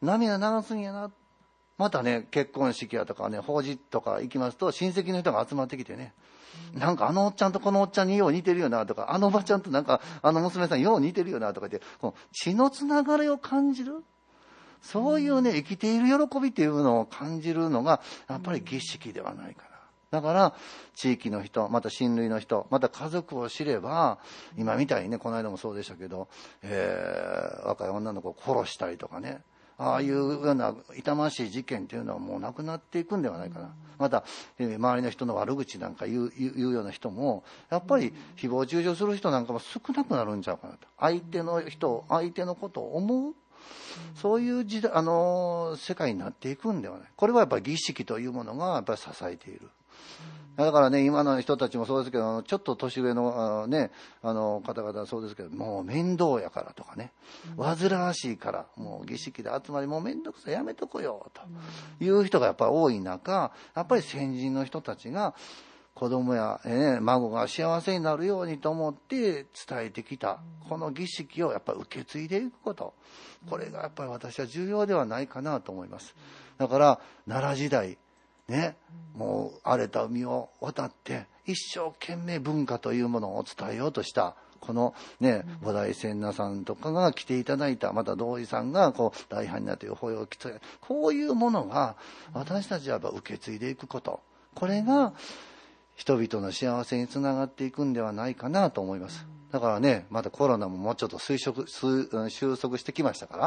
[0.00, 1.10] 涙流すんやな。
[1.76, 6.14] またね、結婚式やとかね、法事とか行きますと、親戚の人が集まってきてね、
[6.72, 14.02] なんかあのおっちゃんとこのおっちゃんによう似てるよなとか、あのおばちゃんとなんかあの娘さんよう似てるよなとか言って、この血のつながりを感じる。
[14.80, 19.69] そういうね、生きている喜びっていうのを感じるのが、やっぱり儀式ではないか。
[20.10, 20.54] だから、
[20.94, 24.18] 地域の人、また親類の人、また家族を知れば、
[24.56, 26.28] 今みたいにね、この間もそうでしたけど、
[26.62, 29.42] えー、若い女の子を殺したりとかね、
[29.78, 33.70] ああいうような痛ましい事件っていうのはもうなくなっていくんではないかな。
[33.98, 34.24] また、
[34.58, 40.80] えー周りの人の悪口なんか言う言うような人も、やっぱり誹謗中傷する人なんかも少なくなるんちゃうかなと。
[40.98, 43.34] 相手の人、相手のことを思う
[44.14, 47.08] そういう時代、あの世界になっていくんではない。
[47.16, 49.70] これはやっぱり儀式というものがやっぱり支えている。
[50.56, 53.90] だからね、今の人たちもそうですけど、あのちょっと年上のあの、ね、
[54.22, 57.12] あの方々はそうですけど、もう面倒やからとかね、
[57.56, 61.42] 煩わしいから、もう儀式で集まり、もう面倒くさい、やめとこよ、と。
[62.04, 65.34] いう人がやっぱり多い中、やっぱり先人の人たちが、
[65.94, 72.94] 子供や、えー孫が幸せになるようにと思って伝えてきた、この儀式をやっぱり受け継いでいくこと。
[73.48, 76.14] これがやっぱり私は重要ではないかなと思います。
[76.58, 77.98] だから、奈良時代、
[78.50, 78.76] ね、
[79.14, 91.96] もう荒れた海を渡って、一生懸命文化というものを伝えようとした、このね、菩提仙那さんとかが来ていただいた、また道医さんがこう大般若という法要を来て、こういうものが
[92.34, 94.20] 私たちはやっぱ受け継いでいくこと。
[94.54, 95.14] これが
[95.94, 99.26] 人々の幸せにつながっていくんではないかなと思います。
[99.50, 103.44] だからね、またコロナももうちょっと推測推うん収束してきましたから、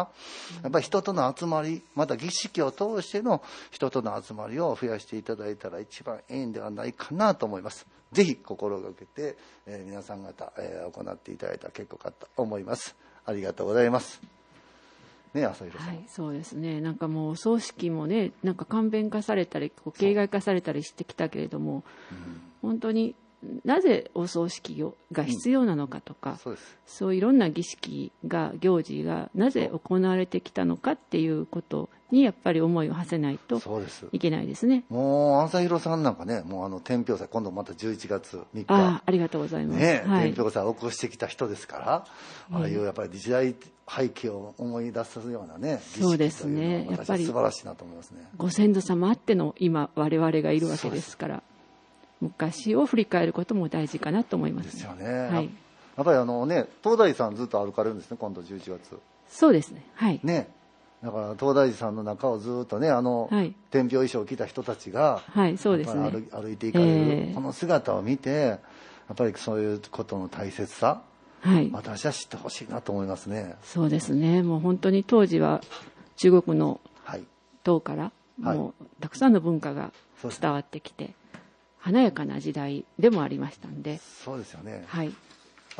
[0.61, 3.41] やっぱり人との集まり、また儀式を通しての
[3.71, 7.85] 人との集まりを増やしていただいたら一番いいんではないかなと思います。
[8.11, 12.95] ぜひ心がけて、えー皆さん方、えー行っていただいたら結構かと思います。
[13.25, 14.21] ありがとうございます。
[15.33, 15.95] ね、朝弘さん。
[15.95, 16.79] はい、そうですね。
[16.81, 21.83] なんかもう葬式もね、なんか簡便化されたり、こう形骸化されたりしてきたけれども、
[22.61, 23.15] 本当に
[23.65, 26.77] なぜお葬式をが必要なのかとか、そうです。
[26.85, 33.61] そういろんな儀式が行事がなぜ行われてきたのかっていうことにやっぱり思いを馳せないと。
[34.11, 34.83] いけないですね。
[34.89, 38.65] もう、朝弘さんなんかね、もうあの、天平祭、今度また11月3日。
[38.67, 39.79] ああ、ありがとうございます。
[39.79, 40.33] ね、はい天。
[40.33, 42.05] 平祭を起こしてきた人ですから、
[42.51, 43.55] ああいうやっぱり時代
[43.89, 48.29] 背景を思い出すようなね、そうですね儀式というのはやっぱり私は素晴らしいなと思いますね。
[48.37, 51.43] ご先祖様あっての今我々がいるわけですから、
[52.23, 54.71] 昔を振り返ることも大事かなと思います。
[54.71, 55.05] ですよね。
[55.05, 55.49] はい。
[55.95, 58.99] やっぱりあのね、東大寺さんずっと歩かれるんですね、今度11月。
[59.29, 59.85] そうですね。
[59.95, 60.19] はい。
[60.23, 60.49] ね。
[61.03, 66.27] だから東大寺さんの中をずっとね、あの、はい天平衣装を着た人たちが、はい、そうですねり。
[66.31, 68.59] 歩歩いていかれる、ええこの姿を見て、や
[69.13, 71.01] っぱりそういうことの大切さ、
[71.41, 71.69] はい。
[71.73, 73.55] 私は知ってほしいなと思いますね。
[73.63, 74.43] そうですね。
[74.43, 75.61] もう本当に当時は
[76.15, 77.23] 中国のはい。
[77.63, 78.11] 唐から
[78.41, 79.91] はいもうたくさんの文化が
[80.23, 81.13] 伝わってきて、
[81.83, 84.85] 華やかな時代でもありましたんで、そうですよね。
[84.87, 85.07] はい。
[85.07, 85.11] や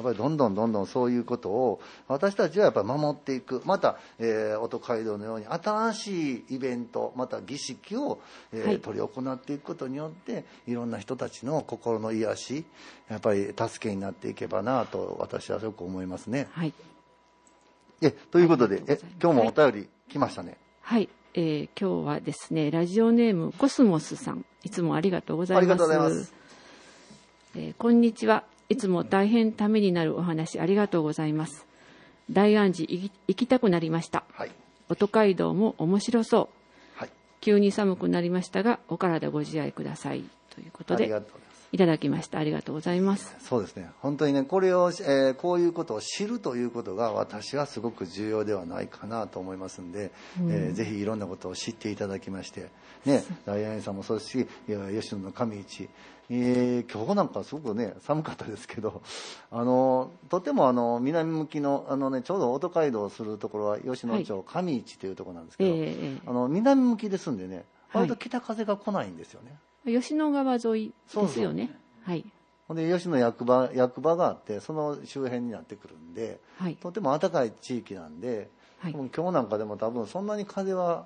[0.01, 8.19] っぱりどんどんどんどんそういうことを私たちはやっぱり守っていくまた、えー、音街道のように新しいイベントまた儀式を、
[8.51, 12.65] えーはい執り行っていくことによっていろんな人たちの心の癒し
[13.07, 16.47] やっぱり助けになっていけばなと私はよく思いますね。
[16.51, 16.73] はい。
[18.01, 20.57] えということでえ今日もお便り来ましたね。
[20.81, 21.07] はい。
[21.35, 25.61] えー今日はですね、ラジオネームコスモスさん、いつもありがとうございます。
[25.61, 26.33] ありがとうございます
[27.55, 28.43] えーこんにちは。
[28.69, 31.67] いつも大変ためになるお話ありがとうございます。
[32.31, 34.23] 大安寺行きたくなりました。
[34.33, 34.51] はい
[34.89, 36.49] 音街道も面白そ
[36.97, 36.99] う。
[36.99, 37.09] はい
[37.41, 40.23] 急に寒くなりましたが、お体ご自愛ください。
[40.49, 41.52] ということでありが、とうございます。
[41.73, 42.37] いただきました。
[42.37, 43.35] ありがとうございます。
[43.39, 50.11] そうですね本当にねこれを、えーこういうことを知るということが私はすごく重要ではないかなと思いますんで、
[50.47, 52.69] えーぜひいろんなことを知っていただきまして
[53.05, 55.89] ね大安さんもそうですし吉野の上市、
[56.29, 59.01] えー今日なんかすごくね寒かったですけど
[59.49, 69.49] あのとてもあの南向きのあの、ね、ちょうど音街道をするところは吉野町上市というところなんですけど、えええあの南向きですんでねはい割と北風が来ないんですよね。
[69.53, 71.75] え吉野川沿いですよね。
[72.03, 72.25] はい。
[72.67, 76.75] ほんで吉野役場役場があってその周辺になってくるんではい。
[76.75, 81.05] とても暖かい地域なんで、はい今日なんかでも多分そんなに風は、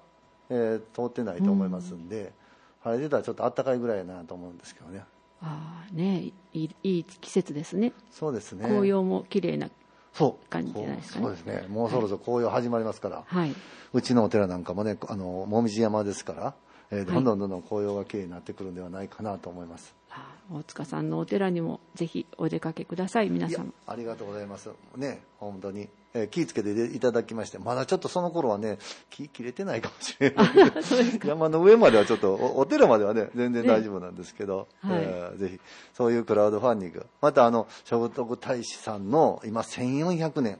[0.49, 2.33] えー通ってないと思いますんで、
[2.81, 5.03] 晴れてたらちょっと暖かいぐらいやなと思うんですけどね
[5.41, 7.93] ああ、ねいい、いい季節ですね。
[8.11, 9.69] そうですね紅葉も綺麗な。
[10.13, 13.53] そう感じじゃないですかねそうですねもうそろそろ紅葉始まりますから、はい。
[13.93, 16.55] うちのお寺なんかもねあの紅葉山ですから、
[16.91, 17.05] えーはい。
[17.05, 23.73] どんどんどんどん紅葉が綺麗になってくるんではないかなと思います、あ大塚さんのお寺にもぜひお出かけください、皆いや様。
[23.85, 24.69] ありがとうございます。
[24.95, 27.59] ね本当に、えー気ぃつけていただきまして。
[27.59, 28.77] まだちょっとその頃はね
[29.09, 30.47] 気切れてないかもしれない。
[31.27, 35.03] 山の上まではちょっとおお寺まではね全然大丈夫なんですけど、ねはい。
[35.03, 35.59] えーぜひ
[35.93, 37.05] そういうクラウドファンディング。
[37.21, 40.59] またあの聖徳太子さんの今1400年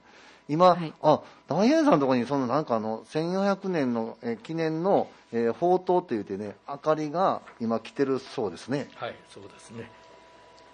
[0.50, 9.90] 今、はいあ大変さんのところにそのなんかあの1400年の、えー記念の、えー宝刀って言ってね明かりが今来てるそうですねはいそうですね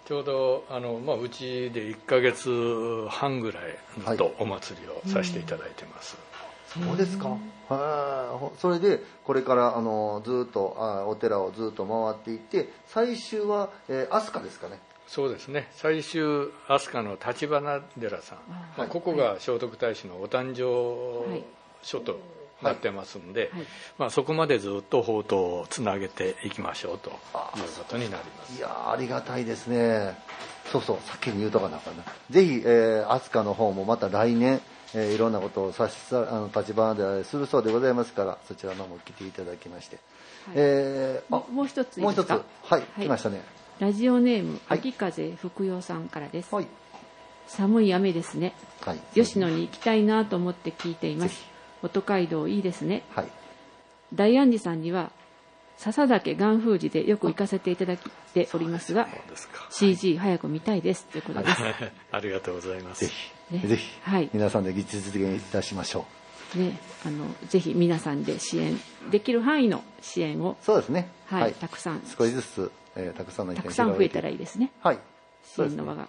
[0.06, 3.62] ちょうどあの、まあ、うちで1か月半ぐらい
[4.06, 6.18] ずっとお祭りをさせていただいてます、
[6.66, 7.38] そうですか。
[7.68, 8.60] はい。
[8.60, 14.78] それでこれからあのずっとあお寺をずっと回っていって最終は、えー、飛鳥ですかね。
[15.06, 15.68] そうですね。
[15.72, 18.38] 最終飛鳥の橘寺さん、
[18.76, 21.44] まあ、ここが聖徳太子のお誕生
[21.82, 22.18] 所と
[22.62, 23.66] なってますんで、はい。
[23.98, 28.56] まあ、そこまでずっと宝刀をつなげていきましょうということになります。
[28.58, 30.16] いやーありがたいですね。
[30.72, 32.02] そうそう先に言うとかなあかんな。
[32.30, 34.60] ぜひ、えー、飛鳥の方もまた来年、
[34.94, 39.98] えーいろんなことをさしさあの立花でするそうでございますからそちらの方も来ていただきまして、
[40.54, 42.30] えーあももう一ついいもう一つ。
[42.30, 42.82] はい、はい。
[43.02, 43.42] 来ましたね
[43.80, 44.78] ラジオネームはい。
[44.78, 46.66] 秋風福代さんからです、はい。
[47.46, 48.54] 寒い雨ですね。
[48.80, 48.98] はい。
[49.14, 51.44] 吉野に行きたいなと思って聞いています。
[51.82, 53.02] 音街道いいですね。
[53.14, 53.28] はい。
[54.12, 55.10] 大安寺さんには
[55.76, 57.98] 笹岳岩風寺でよく行かせていただい
[58.32, 59.08] ておりますが
[59.70, 61.04] CG 早く見たいです。
[61.06, 61.62] ということです、
[62.12, 63.04] ありがとうございます。
[63.04, 63.10] ぜ
[63.50, 63.68] ひ、ね。
[63.68, 64.30] ぜひ、はい。
[64.32, 66.06] 皆さんで実現いたしましょ
[66.54, 66.58] う。
[66.58, 68.78] ね、あのぜひ皆さんで支援
[69.10, 71.08] できる範囲の支援を、そうですね。
[71.26, 71.52] はい。
[71.54, 72.02] たくさん。
[72.16, 74.98] 少しずつ、えーたくさんの意見たくさん増えたらいいいですねはい
[75.44, 76.08] 支援の輪が、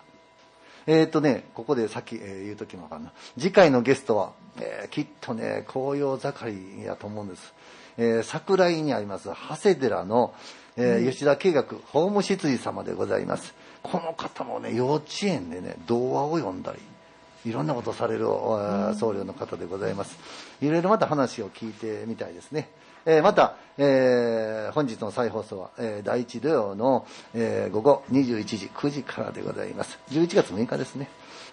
[0.88, 3.12] えーっとね、ここでさっき、えー言うときもわかんな。
[3.38, 7.54] 次回のゲストは、えーきっとね、紅葉盛りやと思うんです。
[7.98, 10.34] えー桜井にあります、長谷寺の、
[10.78, 13.54] えー吉田慶学法務執事様でございます。
[13.84, 18.58] この方もね、幼稚園でね、童話を読んだり、いろんなことをされる、お
[18.96, 20.18] 僧侶の方でございます。
[20.62, 22.70] いろいろまた話を聞いてみたいですね。
[23.06, 30.00] えーまた、えー本日の再放送は、えー第1土曜の、えー午後21時、9時からでございます。
[30.10, 31.08] 11月6日ですね。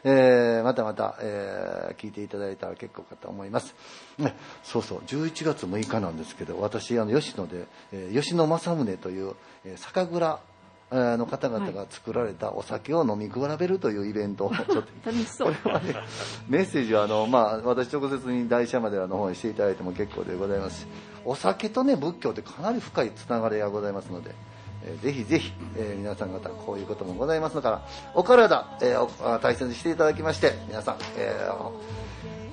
[0.05, 3.75] えーまたまた、えー聞いていただいたら結構かと思います。
[4.19, 4.35] ね、
[4.65, 9.35] そうそう、11月6日なんですけど、私、あの、吉野で、えー吉野正宗という、
[9.67, 10.41] えー酒蔵、
[10.91, 14.75] えーの方々が作られたお酒を飲み比べるというイベントを ちょっと
[15.05, 15.95] 楽しそうこれはね、
[16.49, 20.87] メッセージはあの、まあ、私直接に大社までの方にしていただいても結構でございますし
[21.25, 24.35] お酒とね仏教ってかなり深いつながりがございますので、
[24.85, 31.71] えーぜひぜひ、えー皆さん方こういうこともございますのからお体、えーおあ大切にしていただきまして皆さん、えー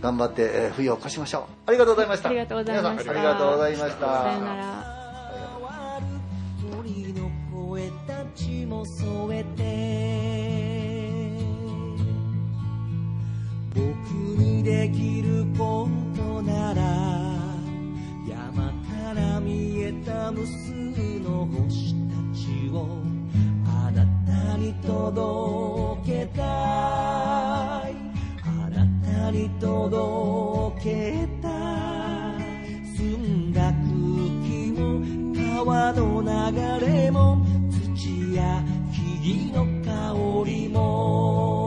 [0.01, 1.43] 頑張って、えー冬を越しましょう。
[1.65, 2.29] ありがとうございました。
[2.29, 3.11] ありがとうございました。
[3.11, 3.99] ありがとうございました。
[3.99, 4.99] さよなら
[6.71, 9.59] 鳥の声たちも添えて
[13.75, 13.81] 僕
[14.39, 17.18] にできることなら
[19.49, 20.71] 見えた無数
[21.21, 23.01] の星たちを
[23.65, 26.41] あなたに届けた
[27.89, 27.95] い。
[28.45, 32.41] あなたに届けたい。
[32.95, 33.73] 澄んだ空
[34.45, 34.85] 気も
[35.65, 41.58] 川の流れも土や木々の香りも